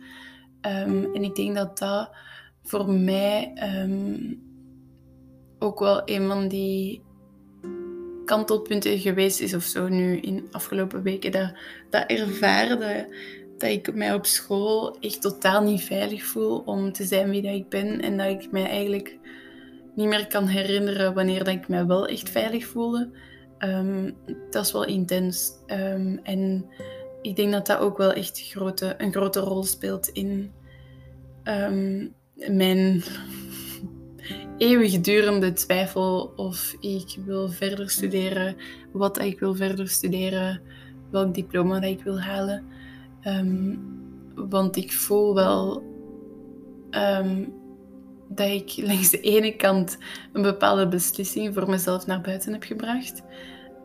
en 0.62 1.24
ik 1.24 1.36
denk 1.36 1.56
dat 1.56 1.78
dat 1.78 2.10
voor 2.64 2.90
mij 2.90 3.54
ook 5.60 5.80
wel 5.80 6.02
een 6.06 6.28
van 6.28 6.48
die 6.48 7.05
kantelpunten 8.26 9.00
geweest 9.00 9.42
is 9.42 9.54
of 9.54 9.64
zo 9.64 9.88
nu 9.88 10.18
in 10.18 10.48
afgelopen 10.52 11.02
weken. 11.02 11.32
Dat, 11.32 11.54
dat 11.90 12.04
ervaarde 12.08 13.08
dat 13.58 13.70
ik 13.70 13.96
mij 13.96 14.14
op 14.14 14.26
school 14.26 14.98
echt 15.00 15.22
totaal 15.22 15.64
niet 15.64 15.84
veilig 15.84 16.24
voel 16.24 16.58
om 16.58 16.92
te 16.92 17.04
zijn 17.04 17.30
wie 17.30 17.42
dat 17.42 17.54
ik 17.54 17.70
ben. 17.70 18.02
En 18.02 18.18
dat 18.18 18.28
ik 18.28 18.52
mij 18.52 18.66
eigenlijk 18.66 19.18
niet 19.96 20.08
meer 20.08 20.28
kan 20.28 20.48
herinneren 20.48 21.14
wanneer 21.14 21.44
dat 21.44 21.54
ik 21.54 21.68
mij 21.68 21.86
wel 21.86 22.08
echt 22.08 22.30
veilig 22.30 22.66
voelde. 22.66 23.10
Um, 23.60 24.16
dat 24.50 24.66
is 24.66 24.72
wel 24.72 24.86
intens. 24.86 25.52
Um, 25.68 26.20
en 26.24 26.66
ik 27.22 27.36
denk 27.36 27.52
dat 27.52 27.68
dat 27.68 27.80
ook 27.80 27.98
wel 27.98 28.14
echt 28.14 28.42
grote, 28.42 28.96
een 28.98 29.12
grote 29.12 29.40
rol 29.40 29.64
speelt 29.64 30.08
in 30.08 30.52
um, 31.44 32.14
mijn 32.36 33.04
eeuwigdurende 34.58 35.54
twijfel 35.54 36.34
of 36.36 36.76
ik 36.80 37.16
wil 37.26 37.50
verder 37.50 37.90
studeren, 37.90 38.56
wat 38.92 39.20
ik 39.20 39.40
wil 39.40 39.56
verder 39.56 39.88
studeren, 39.88 40.62
welk 41.12 41.34
diploma 41.34 41.80
dat 41.80 41.90
ik 41.90 42.04
wil 42.04 42.22
halen. 42.22 42.64
Um, 43.28 43.80
want 44.36 44.76
ik 44.76 44.92
voel 44.92 45.34
wel 45.34 45.84
um, 46.92 47.54
dat 48.30 48.50
ik 48.50 48.74
langs 48.78 49.10
de 49.10 49.20
ene 49.20 49.56
kant 49.56 49.98
een 50.34 50.42
bepaalde 50.42 50.88
beslissing 50.88 51.54
voor 51.54 51.70
mezelf 51.70 52.06
naar 52.06 52.22
buiten 52.22 52.54
heb 52.54 52.64
gebracht 52.64 53.22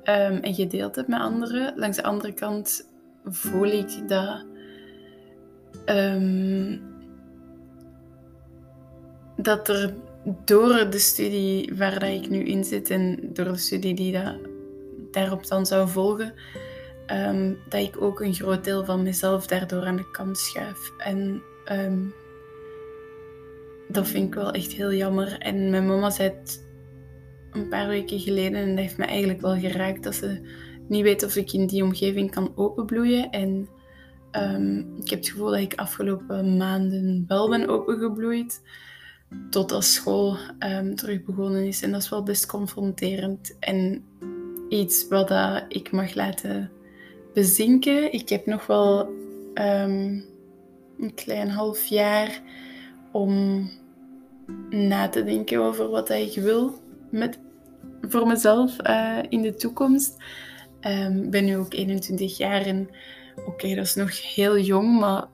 um, 0.05 0.37
en 0.37 0.55
gedeeld 0.55 0.97
heb 0.97 1.09
met 1.09 1.21
anderen. 1.21 1.73
Langs 1.77 1.97
de 1.97 2.03
andere 2.03 2.33
kant 2.33 2.89
voel 3.25 3.67
ik 3.67 4.09
dat 4.09 4.45
ehm, 5.85 6.79
dat 9.37 9.69
er 9.69 9.95
door 10.45 10.91
de 10.91 10.99
studie 10.99 11.73
waar 11.77 11.99
dat 11.99 12.09
ik 12.09 12.29
nu 12.29 12.45
in 12.45 12.65
zit 12.65 12.91
en 12.91 13.19
door 13.33 13.45
de 13.45 13.57
studie 13.57 13.95
die 13.95 14.19
daarop 15.11 15.47
dan 15.47 15.67
zou 15.67 15.89
volgen, 15.89 16.35
um, 17.07 17.59
dat 17.69 17.81
ik 17.81 18.03
ook 18.03 18.21
een 18.21 18.35
groot 18.35 18.65
deel 18.65 18.85
van 18.85 19.03
mezelf 19.03 19.47
daardoor 19.47 19.85
aan 19.85 19.97
de 19.97 20.11
kant 20.11 20.39
schuif. 20.39 20.93
En 20.99 21.43
um, 21.73 22.15
dat 23.89 24.09
vind 24.09 24.27
ik 24.27 24.35
wel 24.35 24.51
echt 24.51 24.73
heel 24.73 24.93
jammer. 24.93 25.39
En 25.39 25.71
mijn 25.71 25.87
mama 25.87 26.11
zei 26.11 26.29
het 26.29 26.69
een 27.51 27.69
paar 27.69 27.89
weken 27.89 28.21
geleden 28.21 28.61
en 28.61 28.69
dat 28.69 28.79
heeft 28.79 28.99
me 28.99 29.05
eigenlijk 29.05 29.41
wel 29.41 29.59
geraakt 29.59 30.03
dat 30.03 30.15
ze 30.15 30.41
niet 30.89 31.03
weet 31.03 31.25
of 31.25 31.37
ik 31.37 31.53
in 31.53 31.67
die 31.67 31.85
omgeving 31.85 32.31
kan 32.31 32.53
openbloeien. 32.57 33.31
En 33.31 33.69
um, 34.33 34.97
ik 35.01 35.11
heb 35.11 35.19
het 35.19 35.29
gevoel 35.29 35.51
dat 35.51 35.61
ik 35.61 35.75
afgelopen 35.75 36.57
maanden 36.57 37.25
wel 37.27 37.49
ben 37.49 37.69
opengebloeid. 37.69 38.63
Totdat 39.51 39.85
school 39.85 40.37
um, 40.59 40.95
terug 40.95 41.25
begonnen 41.25 41.67
is. 41.67 41.83
En 41.83 41.91
dat 41.91 42.03
is 42.03 42.09
wel 42.09 42.23
best 42.23 42.47
confronterend. 42.47 43.57
En 43.59 44.05
iets 44.69 45.09
wat 45.09 45.33
ik 45.69 45.91
mag 45.93 46.15
laten 46.15 46.71
bezinken. 47.35 48.13
Ik 48.13 48.29
heb 48.29 48.47
nog 48.47 48.67
wel 48.67 49.01
um, 49.55 50.25
een 50.99 51.15
klein 51.15 51.49
half 51.49 51.85
jaar 51.85 52.43
om 53.13 53.69
na 54.71 55.09
te 55.09 55.25
denken 55.25 55.61
over 55.61 55.89
wat 55.89 56.11
ik 56.11 56.35
wil 56.35 56.75
met, 57.11 57.39
voor 58.01 58.27
mezelf 58.27 58.77
uh, 58.87 59.19
in 59.29 59.43
de 59.43 59.55
toekomst. 59.55 60.17
Ik 60.81 60.91
um, 60.91 61.31
ben 61.31 61.45
nu 61.45 61.57
ook 61.57 61.75
21 61.75 62.37
jaar 62.37 62.63
en 62.63 62.89
oké, 63.47 63.75
dat 63.75 63.85
is 63.85 63.95
nog 63.95 64.35
heel 64.35 64.59
jong, 64.59 65.01
maar 65.01 65.27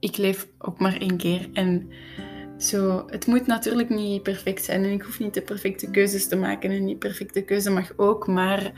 ik 0.00 0.16
leef 0.16 0.48
ook 0.58 0.78
maar 0.78 0.96
één 0.96 1.16
keer. 1.16 1.48
En 1.52 1.88
zo, 2.58 3.04
het 3.06 3.26
moet 3.26 3.46
natuurlijk 3.46 3.88
niet 3.88 4.22
perfect 4.22 4.64
zijn 4.64 4.84
en 4.84 4.90
ik 4.90 5.02
hoef 5.02 5.18
niet 5.18 5.34
de 5.34 5.42
perfecte 5.42 5.90
keuzes 5.90 6.28
te 6.28 6.36
maken 6.36 6.70
en 6.70 6.84
die 6.84 6.96
perfecte 6.96 7.42
keuze 7.42 7.70
mag 7.70 7.92
ook, 7.96 8.26
maar 8.26 8.72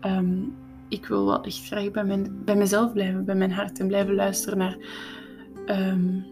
um, 0.00 0.54
ik 0.88 1.06
wil 1.06 1.26
wel 1.26 1.44
echt 1.44 1.66
graag 1.66 1.90
bij, 1.90 2.04
mijn, 2.04 2.44
bij 2.44 2.56
mezelf 2.56 2.92
blijven, 2.92 3.24
bij 3.24 3.34
mijn 3.34 3.52
hart 3.52 3.78
en 3.78 3.86
blijven 3.86 4.14
luisteren 4.14 4.58
naar 4.58 4.76
um, 5.66 6.24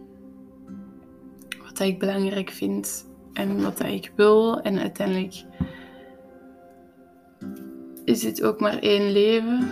wat 1.63 1.79
ik 1.81 1.99
belangrijk 1.99 2.51
vind 2.51 3.07
en 3.33 3.63
wat 3.63 3.83
ik 3.83 4.13
wil. 4.17 4.61
En 4.61 4.79
uiteindelijk 4.79 5.45
is 8.05 8.23
het 8.23 8.43
ook 8.43 8.61
maar 8.61 8.79
één 8.79 9.13
leven. 9.13 9.69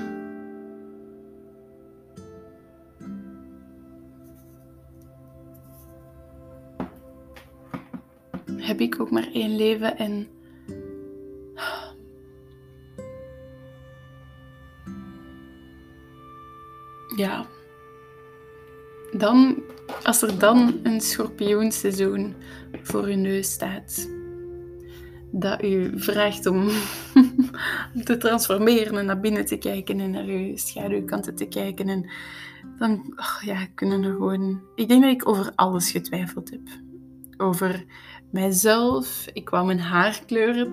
Heb 8.70 8.80
ik 8.80 9.00
ook 9.00 9.10
maar 9.10 9.28
één 9.32 9.56
leven 9.56 9.98
en 9.98 10.28
ja, 17.16 17.46
dan, 19.12 19.62
als 20.02 20.22
er 20.22 20.38
dan 20.38 20.80
een 20.82 21.00
schorpioenseizoen 21.00 22.34
voor 22.82 23.10
je 23.10 23.16
neus 23.16 23.52
staat, 23.52 24.08
dat 25.30 25.64
u 25.64 26.00
vraagt 26.00 26.46
om, 26.46 26.68
te 28.04 28.16
transformeren 28.16 28.98
en 28.98 29.06
naar 29.06 29.20
binnen 29.20 29.46
te 29.46 29.56
kijken 29.56 30.00
en 30.00 30.10
naar 30.10 30.24
uw 30.24 30.56
schaduwkanten 30.56 31.34
te 31.34 31.46
kijken, 31.46 31.88
en 31.88 32.10
dan 32.78 33.18
ja, 33.40 33.66
kunnen 33.74 34.02
er 34.02 34.12
gewoon. 34.12 34.60
Ik 34.74 34.88
denk 34.88 35.02
dat 35.02 35.12
ik 35.12 35.28
over 35.28 35.52
alles 35.54 35.90
getwijfeld 35.90 36.50
heb. 36.50 36.68
Over 37.36 37.84
mijzelf. 38.30 39.26
Ik 39.32 39.48
wou 39.48 39.66
mijn 39.66 39.80
haar 39.80 40.22
kleuren. 40.26 40.70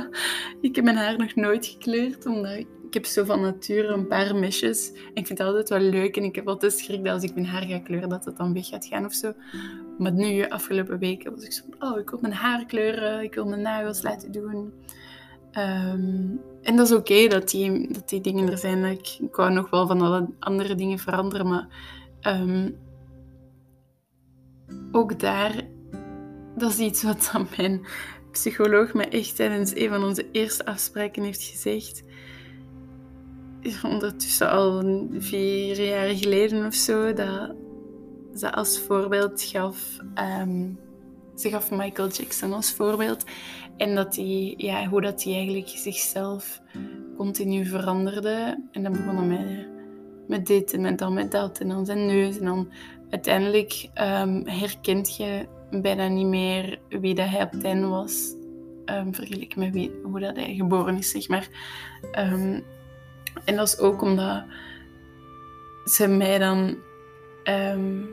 ik 0.60 0.76
heb 0.76 0.84
mijn 0.84 0.96
haar 0.96 1.18
nog 1.18 1.34
nooit 1.34 1.66
gekleurd, 1.66 2.26
omdat 2.26 2.52
ik 2.92 2.98
heb 2.98 3.06
zo 3.06 3.24
van 3.24 3.40
nature 3.40 3.92
een 3.92 4.06
paar 4.06 4.36
mesjes. 4.36 4.92
En 4.92 5.14
ik 5.14 5.26
vind 5.26 5.38
het 5.38 5.46
altijd 5.46 5.68
wel 5.68 5.80
leuk. 5.80 6.16
En 6.16 6.22
ik 6.22 6.34
heb 6.34 6.48
altijd 6.48 6.72
schrik 6.72 7.04
dat 7.04 7.14
als 7.14 7.22
ik 7.22 7.34
mijn 7.34 7.46
haar 7.46 7.62
ga 7.62 7.78
kleuren, 7.78 8.08
dat 8.08 8.24
het 8.24 8.36
dan 8.36 8.52
weg 8.52 8.66
gaat 8.66 8.86
gaan 8.86 9.04
of 9.04 9.12
zo. 9.12 9.32
Maar 9.98 10.12
nu, 10.12 10.48
afgelopen 10.48 10.98
weken, 10.98 11.34
was 11.34 11.44
ik 11.44 11.52
zo 11.52 11.62
oh, 11.78 11.98
ik 11.98 12.10
wil 12.10 12.18
mijn 12.20 12.32
haar 12.32 12.66
kleuren. 12.66 13.22
Ik 13.22 13.34
wil 13.34 13.46
mijn 13.46 13.62
nagels 13.62 14.02
laten 14.02 14.32
doen. 14.32 14.72
Ehm, 15.52 16.36
en 16.62 16.76
dat 16.76 16.86
is 16.86 16.92
oké 16.92 17.28
dat, 17.28 17.50
die, 17.50 17.92
dat 17.92 18.08
die 18.08 18.20
dingen 18.20 18.50
er 18.50 18.58
zijn. 18.58 18.84
Ik, 18.84 19.16
ik 19.20 19.36
wou 19.36 19.52
nog 19.52 19.70
wel 19.70 19.86
van 19.86 20.00
alle 20.00 20.28
andere 20.38 20.74
dingen 20.74 20.98
veranderen. 20.98 21.48
Maar 21.48 21.66
um, 22.20 22.76
ook 24.92 25.20
daar, 25.20 25.62
dat 26.56 26.70
is 26.70 26.78
iets 26.78 27.02
wat 27.02 27.32
mijn 27.56 27.86
psycholoog 28.30 28.94
me 28.94 29.04
echt 29.04 29.36
tijdens 29.36 29.76
een 29.76 29.88
van 29.88 30.04
onze 30.04 30.26
eerste 30.32 30.64
afspraken 30.64 31.22
heeft 31.22 31.42
gezegd 31.42 32.02
ondertussen 33.82 34.50
al 34.50 34.84
vier 35.18 35.80
jaar 35.84 36.08
geleden 36.08 36.66
of 36.66 36.74
zo, 36.74 37.12
dat 37.12 37.54
ze 38.34 38.52
als 38.52 38.80
voorbeeld 38.80 39.42
gaf. 39.42 39.98
Um, 40.40 40.78
ze 41.36 41.48
gaf 41.48 41.70
Michael 41.70 42.08
Jackson 42.08 42.52
als 42.52 42.72
voorbeeld. 42.72 43.24
En 43.76 43.94
dat 43.94 44.16
hij, 44.16 44.54
ja, 44.56 44.86
hoe 44.86 45.00
dat 45.00 45.22
hij 45.22 45.34
eigenlijk 45.34 45.68
zichzelf 45.68 46.60
continu 47.16 47.66
veranderde. 47.66 48.64
En 48.72 48.82
dan 48.82 48.92
begon 48.92 49.16
hij 49.16 49.26
met, 49.26 49.68
met 50.28 50.46
dit 50.46 50.72
en 50.72 50.96
dan 50.96 51.14
met 51.14 51.30
dat 51.30 51.58
en 51.58 51.68
dan 51.68 51.86
zijn 51.86 52.06
neus. 52.06 52.38
En 52.38 52.44
dan 52.44 52.72
uiteindelijk 53.10 53.88
um, 53.94 54.46
herkent 54.46 55.16
je 55.16 55.46
bijna 55.80 56.08
niet 56.08 56.26
meer 56.26 56.78
wie 56.88 57.14
dat 57.14 57.28
hij 57.28 57.42
op 57.42 57.52
ten 57.60 57.88
was. 57.88 58.34
Um, 58.86 59.14
vergeleken 59.14 59.58
met 59.58 59.72
wie, 59.72 59.92
hoe 60.02 60.20
dat 60.20 60.36
hij 60.36 60.54
geboren 60.54 60.96
is, 60.96 61.10
zeg 61.10 61.28
maar. 61.28 61.48
Um, 62.18 62.64
en 63.44 63.56
dat 63.56 63.66
is 63.66 63.78
ook 63.78 64.02
omdat 64.02 64.44
ze 65.84 66.08
mij 66.08 66.38
dan 66.38 66.76
um, 67.44 68.08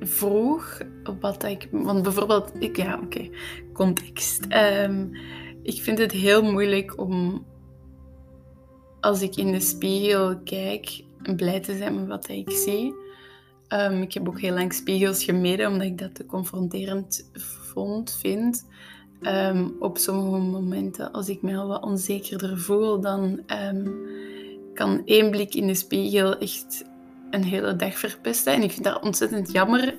vroeg 0.00 0.80
wat 1.20 1.44
ik. 1.44 1.68
Want 1.70 2.02
bijvoorbeeld, 2.02 2.52
ik, 2.58 2.76
ja, 2.76 3.00
oké, 3.02 3.30
context. 3.72 4.46
Ik 5.62 5.82
vind 5.82 5.98
het 5.98 6.12
heel 6.12 6.42
moeilijk 6.42 7.00
om 7.00 7.46
als 9.00 9.22
ik 9.22 9.36
in 9.36 9.52
de 9.52 9.60
spiegel 9.60 10.38
kijk, 10.38 11.04
blij 11.36 11.60
te 11.60 11.76
zijn 11.76 11.94
met 11.94 12.06
wat 12.06 12.28
ik 12.28 12.50
zie. 12.50 12.94
Um, 13.68 14.02
ik 14.02 14.12
heb 14.12 14.28
ook 14.28 14.40
heel 14.40 14.54
lang 14.54 14.72
spiegels 14.72 15.24
gemeden, 15.24 15.70
omdat 15.70 15.86
ik 15.86 15.98
dat 15.98 16.14
te 16.14 16.26
confronterend 16.26 17.30
vond, 17.72 18.16
vind. 18.20 18.66
Um, 19.22 19.76
op 19.78 19.98
sommige 19.98 20.38
momenten, 20.38 21.12
als 21.12 21.28
ik 21.28 21.42
me 21.42 21.56
al 21.56 21.68
wat 21.68 21.82
onzekerder 21.82 22.58
voel, 22.58 23.00
dan 23.00 23.40
um, 23.72 23.94
kan 24.74 25.02
één 25.04 25.30
blik 25.30 25.54
in 25.54 25.66
de 25.66 25.74
spiegel 25.74 26.38
echt 26.38 26.84
een 27.30 27.44
hele 27.44 27.76
dag 27.76 27.98
verpesten. 27.98 28.52
En 28.52 28.62
ik 28.62 28.70
vind 28.70 28.84
dat 28.84 29.02
ontzettend 29.02 29.52
jammer. 29.52 29.94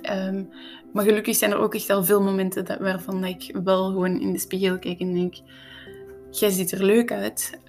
Maar 0.94 1.04
gelukkig 1.04 1.36
zijn 1.36 1.52
er 1.52 1.58
ook 1.58 1.76
echt 1.76 1.90
al 1.90 2.04
veel 2.04 2.22
momenten 2.22 2.66
dat, 2.66 2.80
waarvan 2.80 3.26
ik 3.26 3.58
wel 3.64 3.86
gewoon 3.86 4.20
in 4.22 4.32
de 4.32 4.40
spiegel 4.40 4.80
kijk 4.80 5.00
en 5.00 5.14
denk: 5.14 5.36
Jij 6.32 6.50
ziet 6.50 6.72
er 6.72 6.84
leuk 6.84 7.12
uit. 7.12 7.60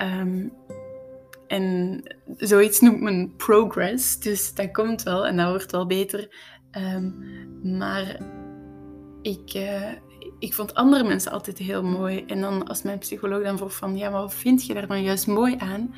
En 1.46 2.02
zoiets 2.36 2.80
noemt 2.80 3.00
men 3.00 3.34
progress. 3.36 4.18
Dus 4.18 4.54
dat 4.54 4.70
komt 4.70 5.02
wel 5.02 5.26
en 5.26 5.36
dat 5.36 5.48
wordt 5.48 5.72
wel 5.72 5.86
beter. 5.86 6.28
maar 7.62 8.20
ik. 9.22 9.54
Uh, 9.54 9.92
ik 10.38 10.54
vond 10.54 10.74
andere 10.74 11.04
mensen 11.04 11.32
altijd 11.32 11.58
heel 11.58 11.82
mooi. 11.82 12.24
En 12.26 12.40
dan 12.40 12.66
als 12.66 12.82
mijn 12.82 12.98
psycholoog 12.98 13.42
dan 13.42 13.56
vroeg 13.56 13.76
van, 13.76 13.96
ja, 13.96 14.10
maar 14.10 14.20
wat 14.20 14.34
vind 14.34 14.66
je 14.66 14.74
daar 14.74 14.86
dan 14.86 15.02
juist 15.02 15.26
mooi 15.26 15.56
aan? 15.58 15.94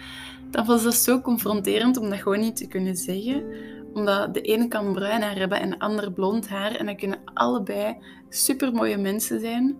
Dan 0.50 0.66
was 0.66 0.82
dat 0.82 0.94
zo 0.94 1.20
confronterend 1.20 1.96
om 1.96 2.10
dat 2.10 2.18
gewoon 2.18 2.40
niet 2.40 2.56
te 2.56 2.68
kunnen 2.68 2.96
zeggen. 2.96 3.44
Omdat 3.92 4.34
de 4.34 4.40
ene 4.40 4.68
kan 4.68 4.92
bruin 4.92 5.22
haar 5.22 5.36
hebben 5.36 5.60
en 5.60 5.70
de 5.70 5.78
ander 5.78 6.12
blond 6.12 6.48
haar. 6.48 6.74
En 6.74 6.86
dan 6.86 6.96
kunnen 6.96 7.20
allebei 7.34 7.96
super 8.28 8.72
mooie 8.72 8.98
mensen 8.98 9.40
zijn. 9.40 9.76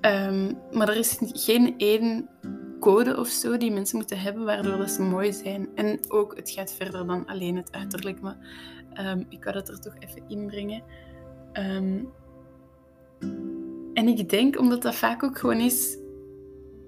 Ehm, 0.00 0.52
maar 0.72 0.88
er 0.88 0.96
is 0.96 1.18
geen 1.20 1.74
één 1.78 2.28
code 2.78 3.16
of 3.16 3.28
zo 3.28 3.56
die 3.56 3.72
mensen 3.72 3.96
moeten 3.96 4.20
hebben 4.20 4.44
waardoor 4.44 4.76
dat 4.76 4.90
ze 4.90 5.02
mooi 5.02 5.32
zijn. 5.32 5.68
En 5.74 6.00
ook, 6.08 6.36
het 6.36 6.50
gaat 6.50 6.72
verder 6.72 7.06
dan 7.06 7.26
alleen 7.26 7.56
het 7.56 7.72
uiterlijk. 7.72 8.20
Maar 8.20 8.36
um, 9.00 9.26
ik 9.28 9.44
wou 9.44 9.56
dat 9.56 9.68
er 9.68 9.80
toch 9.80 9.94
even 9.98 10.22
inbrengen. 10.28 10.82
Um, 11.52 12.08
en 13.94 14.08
ik 14.08 14.28
denk, 14.28 14.58
omdat 14.58 14.82
dat 14.82 14.94
vaak 14.94 15.22
ook 15.22 15.38
gewoon 15.38 15.60
is 15.60 15.98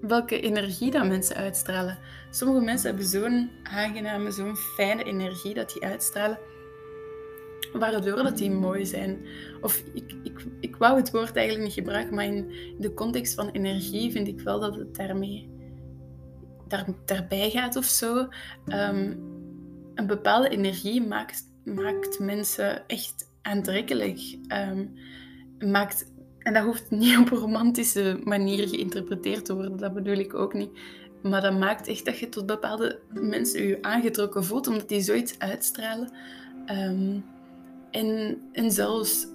welke 0.01 0.39
energie 0.39 0.91
dat 0.91 1.07
mensen 1.07 1.35
uitstralen. 1.35 1.99
Sommige 2.29 2.61
mensen 2.61 2.87
hebben 2.89 3.07
zo'n 3.07 3.49
aangename, 3.63 4.31
zo'n 4.31 4.55
fijne 4.55 5.03
energie 5.03 5.53
dat 5.53 5.73
die 5.73 5.83
uitstralen, 5.83 6.39
waardoor 7.73 8.23
dat 8.23 8.37
die 8.37 8.51
mooi 8.51 8.85
zijn. 8.85 9.25
Of 9.61 9.83
ik, 9.93 10.15
ik, 10.23 10.45
ik 10.59 10.75
wou 10.75 10.97
het 10.97 11.11
woord 11.11 11.35
eigenlijk 11.35 11.65
niet 11.65 11.77
gebruiken, 11.77 12.15
maar 12.15 12.25
in 12.25 12.51
de 12.77 12.93
context 12.93 13.33
van 13.33 13.49
energie 13.49 14.11
vind 14.11 14.27
ik 14.27 14.39
wel 14.39 14.59
dat 14.59 14.75
het 14.75 14.95
daarmee 14.95 15.49
daar, 16.71 16.85
daarbij 17.05 17.49
gaat 17.49 17.75
of 17.75 17.85
zo. 17.85 18.27
Ehm, 18.65 19.15
een 19.95 20.07
bepaalde 20.07 20.49
energie 20.49 21.07
maakt, 21.07 21.43
maakt 21.63 22.19
mensen 22.19 22.87
echt 22.87 23.29
aantrekkelijk. 23.41 24.37
Um, 24.47 24.93
maakt, 25.71 26.13
en 26.39 26.53
dat 26.53 26.63
hoeft 26.63 26.91
niet 26.91 27.17
op 27.17 27.31
een 27.31 27.37
romantische 27.37 28.19
manier 28.23 28.67
geïnterpreteerd 28.67 29.45
te 29.45 29.53
worden, 29.53 29.77
dat 29.77 29.93
bedoel 29.93 30.17
ik 30.17 30.33
ook 30.33 30.53
niet. 30.53 30.79
Maar 31.21 31.41
dat 31.41 31.59
maakt 31.59 31.87
echt 31.87 32.05
dat 32.05 32.19
je 32.19 32.29
tot 32.29 32.45
bepaalde 32.45 32.99
mensen 33.09 33.63
je 33.63 33.77
aangetrokken 33.81 34.43
voelt, 34.43 34.67
omdat 34.67 34.89
die 34.89 35.01
zoiets 35.01 35.39
uitstralen. 35.39 36.11
Ehm, 36.65 37.19
en, 37.91 38.41
en 38.51 38.71
zelfs 38.71 39.27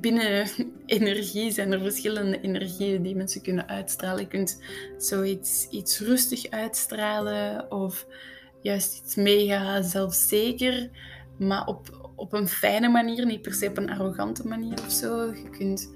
binnen 0.00 0.48
energie 0.86 1.50
zijn 1.50 1.72
er 1.72 1.80
verschillende 1.80 2.40
energieën 2.40 3.02
die 3.02 3.16
mensen 3.16 3.42
kunnen 3.42 3.68
uitstralen. 3.68 4.20
Je 4.20 4.28
kunt 4.28 4.62
zoiets 4.98 5.68
iets 5.70 6.00
rustig 6.00 6.50
uitstralen 6.50 7.72
of 7.72 8.06
juist 8.62 9.00
iets 9.04 9.14
mega 9.14 9.82
zelfzeker, 9.82 10.90
maar 11.38 11.66
op, 11.66 12.12
op 12.16 12.32
een 12.32 12.48
fijne 12.48 12.88
manier, 12.88 13.26
niet 13.26 13.42
per 13.42 13.54
se 13.54 13.68
op 13.68 13.76
een 13.76 13.90
arrogante 13.90 14.46
manier 14.48 14.78
of 14.86 14.92
zo. 14.92 15.24
Je 15.24 15.50
kunt 15.50 15.90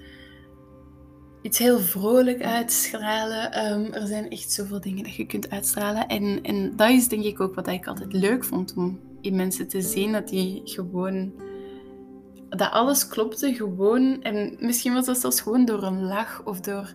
iets 1.43 1.59
heel 1.59 1.79
vrolijk 1.79 2.43
uitstralen. 2.43 3.53
Ehm, 3.53 3.93
er 3.93 4.07
zijn 4.07 4.31
echt 4.31 4.53
zoveel 4.53 4.81
dingen 4.81 5.05
dat 5.05 5.15
je 5.15 5.27
kunt 5.27 5.51
uitstralen. 5.51 6.07
En, 6.07 6.43
en 6.43 6.77
dat 6.77 6.91
is 6.91 7.09
denk 7.09 7.25
ik 7.25 7.41
ook 7.41 7.55
wat 7.55 7.69
ik 7.69 7.87
altijd 7.87 8.13
leuk 8.13 8.45
vond 8.45 8.75
om 8.77 9.01
in 9.21 9.37
mensen 9.37 9.69
te 9.69 9.83
zien, 9.83 10.13
dat 10.13 10.29
die 10.29 10.61
gewoon 10.65 11.33
dat 12.49 12.71
alles 12.71 13.09
klopte 13.09 13.55
gewoon. 13.55 14.23
En 14.23 14.57
misschien 14.59 14.95
was 14.95 15.07
dat 15.07 15.19
zelfs 15.19 15.41
gewoon 15.41 15.65
door 15.65 15.83
een 15.83 16.03
lach 16.03 16.45
of 16.45 16.61
door 16.61 16.95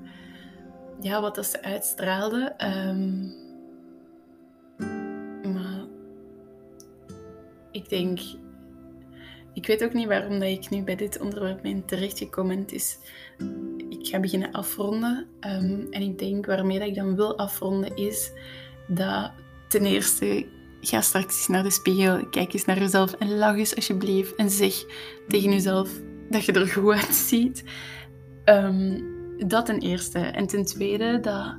ja, 1.00 1.22
wat 1.22 1.36
dat 1.36 1.46
ze 1.46 1.62
uitstraalde. 1.62 2.54
Ehm, 2.58 3.22
maar 5.54 5.86
ik 7.72 7.90
denk, 7.90 8.20
ik 9.54 9.68
weet 9.68 9.84
ook 9.84 9.94
niet 9.94 10.08
waarom 10.08 10.40
dat 10.40 10.50
ik 10.50 10.70
nu 10.70 10.84
bij 10.84 10.96
dit 10.96 11.20
onderwerp 11.20 11.62
ben 11.62 11.86
terechtgekomen. 11.86 12.66
Is, 12.68 12.98
ik 13.90 14.08
ga 14.08 14.20
beginnen 14.20 14.52
afronden. 14.52 15.28
Ehm, 15.40 15.86
en 15.90 16.02
ik 16.02 16.20
denk 16.20 16.46
waarmee 16.46 16.80
dat 16.80 16.88
ik 16.88 16.96
dan 16.96 17.16
wil 17.16 17.38
afronden 17.38 17.96
is 17.96 18.32
dat 18.88 19.32
ten 19.68 19.86
eerste 19.86 20.46
ga 20.84 21.02
straks 21.02 21.48
naar 21.48 21.64
de 21.64 21.70
spiegel, 21.70 22.26
kijk 22.30 22.54
eens 22.54 22.66
naar 22.66 22.80
jezelf 22.80 23.14
en 23.14 23.38
lach 23.38 23.56
eens 23.56 23.76
alsjeblieft. 23.76 24.36
En 24.36 24.50
zeg 24.50 24.86
tegen 25.28 25.52
jezelf 25.52 25.90
dat 26.30 26.46
je 26.46 26.52
er 26.52 26.68
goed 26.68 26.94
uitziet. 26.94 27.64
Um, 28.46 29.12
dat 29.48 29.66
ten 29.66 29.80
eerste. 29.80 30.20
En 30.20 30.48
ten 30.48 30.66
tweede, 30.66 31.20
dat 31.20 31.56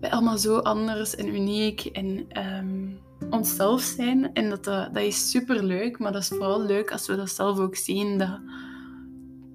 wij 0.00 0.10
allemaal 0.10 0.38
zo 0.38 0.58
anders 0.58 1.14
en 1.14 1.34
uniek 1.34 1.84
en 1.84 2.26
um, 2.58 2.98
onszelf 3.30 3.80
zijn. 3.80 4.32
En 4.32 4.50
dat, 4.50 4.64
dat, 4.64 4.94
dat 4.94 5.02
is 5.02 5.30
super 5.30 5.64
leuk, 5.64 5.98
maar 5.98 6.12
dat 6.12 6.22
is 6.22 6.28
vooral 6.28 6.62
leuk 6.62 6.92
als 6.92 7.06
we 7.06 7.16
dat 7.16 7.30
zelf 7.30 7.58
ook 7.58 7.76
zien. 7.76 8.18
Dat, 8.18 8.40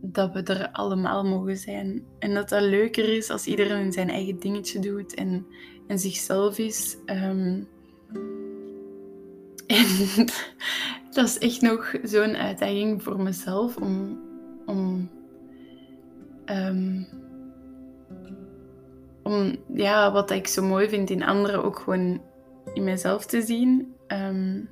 dat 0.01 0.33
we 0.33 0.43
er 0.43 0.71
allemaal 0.71 1.23
mogen 1.23 1.57
zijn. 1.57 2.03
En 2.19 2.33
dat 2.33 2.49
dat 2.49 2.61
leuker 2.61 3.15
is 3.15 3.29
als 3.29 3.45
iedereen 3.45 3.91
zijn 3.91 4.09
eigen 4.09 4.39
dingetje 4.39 4.79
doet 4.79 5.13
en, 5.13 5.45
en 5.87 5.99
zichzelf 5.99 6.57
is. 6.57 6.97
Um, 7.05 7.67
en 9.67 10.25
dat 11.13 11.25
is 11.25 11.37
echt 11.37 11.61
nog 11.61 11.95
zo'n 12.03 12.35
uitdaging 12.35 13.03
voor 13.03 13.21
mezelf 13.21 13.77
om, 13.77 14.19
om, 14.65 15.09
um, 16.45 17.07
om 19.23 19.55
ja, 19.73 20.11
wat 20.11 20.31
ik 20.31 20.47
zo 20.47 20.63
mooi 20.63 20.89
vind 20.89 21.09
in 21.09 21.23
anderen 21.23 21.63
ook 21.63 21.79
gewoon 21.79 22.21
in 22.73 22.83
mezelf 22.83 23.25
te 23.25 23.41
zien. 23.41 23.95
Um, 24.07 24.69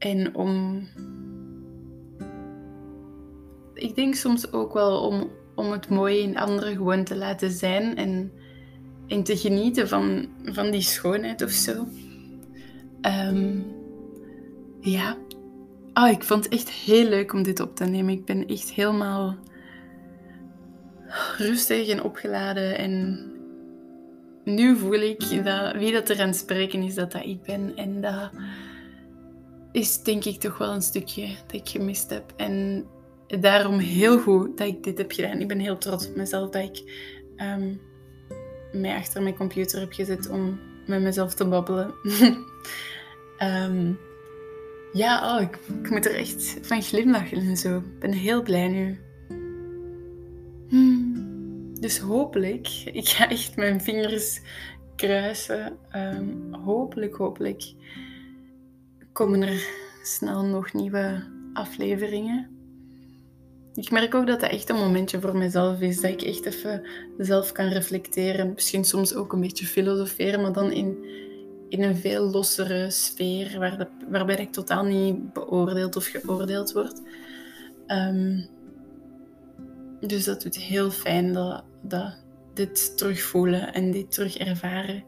en 0.00 0.34
om. 0.34 0.86
Ik 3.74 3.94
denk 3.94 4.14
soms 4.14 4.52
ook 4.52 4.72
wel 4.72 5.00
om, 5.00 5.30
om 5.54 5.70
het 5.70 5.88
mooie 5.88 6.18
in 6.20 6.38
anderen 6.38 6.76
gewoon 6.76 7.04
te 7.04 7.16
laten 7.16 7.50
zijn 7.50 7.96
en 7.96 8.32
en 9.10 9.22
te 9.22 9.36
genieten 9.36 9.88
van, 9.88 10.28
van 10.44 10.70
die 10.70 10.80
schoonheid 10.80 11.42
of 11.42 11.50
zo. 11.50 11.86
Um, 13.02 13.64
ja. 14.80 15.16
Oh, 15.94 16.08
ik 16.08 16.22
vond 16.22 16.44
het 16.44 16.52
echt 16.52 16.70
heel 16.70 17.08
leuk 17.08 17.32
om 17.32 17.42
dit 17.42 17.60
op 17.60 17.76
te 17.76 17.84
nemen. 17.84 18.14
Ik 18.14 18.24
ben 18.24 18.46
echt 18.46 18.70
helemaal 18.70 19.36
rustig 21.36 21.88
en 21.88 22.02
opgeladen. 22.02 22.78
En 22.78 23.24
nu 24.44 24.76
voel 24.76 25.00
ik 25.00 25.44
dat 25.44 25.72
wie 25.72 25.92
dat 25.92 26.08
er 26.08 26.20
aan 26.20 26.26
het 26.26 26.36
spreken 26.36 26.82
is, 26.82 26.94
dat 26.94 27.12
dat 27.12 27.24
ik 27.24 27.42
ben. 27.42 27.76
En 27.76 28.00
dat 28.00 28.30
is 29.72 30.02
denk 30.02 30.24
ik 30.24 30.40
toch 30.40 30.58
wel 30.58 30.72
een 30.72 30.82
stukje 30.82 31.28
dat 31.46 31.60
ik 31.60 31.68
gemist 31.68 32.10
heb. 32.10 32.32
En 32.36 32.84
daarom 33.26 33.78
heel 33.78 34.18
goed 34.18 34.58
dat 34.58 34.66
ik 34.66 34.82
dit 34.82 34.98
heb 34.98 35.12
gedaan. 35.12 35.40
Ik 35.40 35.48
ben 35.48 35.58
heel 35.58 35.78
trots 35.78 36.08
op 36.08 36.16
mezelf 36.16 36.50
dat 36.50 36.62
ik 36.62 36.92
um, 37.36 37.80
mij 38.72 38.96
achter 38.96 39.22
mijn 39.22 39.36
computer 39.36 39.80
heb 39.80 39.92
gezet 39.92 40.28
om 40.28 40.60
met 40.86 41.02
mezelf 41.02 41.34
te 41.34 41.44
babbelen. 41.44 41.94
um, 43.38 43.98
ja, 45.02 45.36
oh, 45.36 45.42
ik, 45.42 45.90
moet 45.90 46.06
er 46.06 46.14
echt 46.14 46.58
van 46.62 46.82
glimlachen 46.82 47.38
en 47.38 47.56
zo. 47.56 47.76
Ik 47.76 47.98
ben 47.98 48.12
heel 48.12 48.42
blij 48.42 48.68
nu. 48.68 48.98
Hmm. 50.68 51.80
Dus 51.80 51.98
hopelijk, 51.98 52.68
ik 52.84 53.08
ga 53.08 53.28
echt 53.28 53.56
mijn 53.56 53.80
vingers 53.80 54.40
kruisen. 54.96 55.76
Um, 55.96 56.54
hopelijk, 56.54 57.14
hopelijk 57.16 57.74
komen 59.12 59.42
er 59.42 59.68
snel 60.02 60.44
nog 60.44 60.72
nieuwe 60.72 61.22
afleveringen. 61.52 62.59
Ik 63.74 63.90
merk 63.90 64.14
ook 64.14 64.26
dat 64.26 64.40
dat 64.40 64.50
echt 64.50 64.68
een 64.68 64.76
momentje 64.76 65.20
voor 65.20 65.36
mezelf 65.36 65.80
is. 65.80 66.00
Dat 66.00 66.10
ik 66.10 66.22
echt 66.22 66.44
even 66.44 66.86
zelf 67.18 67.52
kan 67.52 67.68
reflecteren. 67.68 68.52
Misschien 68.54 68.84
soms 68.84 69.14
ook 69.14 69.32
een 69.32 69.40
beetje 69.40 69.66
filosoferen, 69.66 70.40
maar 70.40 70.52
dan 70.52 70.72
in, 70.72 71.04
in 71.68 71.82
een 71.82 71.96
veel 71.96 72.30
lossere 72.30 72.90
sfeer. 72.90 73.58
Waar 73.58 73.88
waarbij 74.08 74.36
ik 74.36 74.52
totaal 74.52 74.84
niet 74.84 75.32
beoordeeld 75.32 75.96
of 75.96 76.06
geoordeeld 76.06 76.72
word. 76.72 77.00
Um, 77.86 78.48
dus 80.00 80.24
dat 80.24 80.42
doet 80.42 80.56
heel 80.56 80.90
fijn 80.90 81.32
dat, 81.32 81.64
dat 81.82 82.16
dit 82.54 82.96
terugvoelen 82.96 83.74
en 83.74 83.90
dit 83.90 84.12
terug 84.12 84.36
ervaren. 84.36 85.04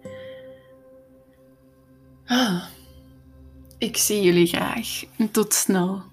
Ah, 2.27 2.64
ik 3.79 3.96
zie 3.96 4.22
jullie 4.22 4.46
graag. 4.46 5.05
Tot 5.31 5.55
snel. 5.55 6.12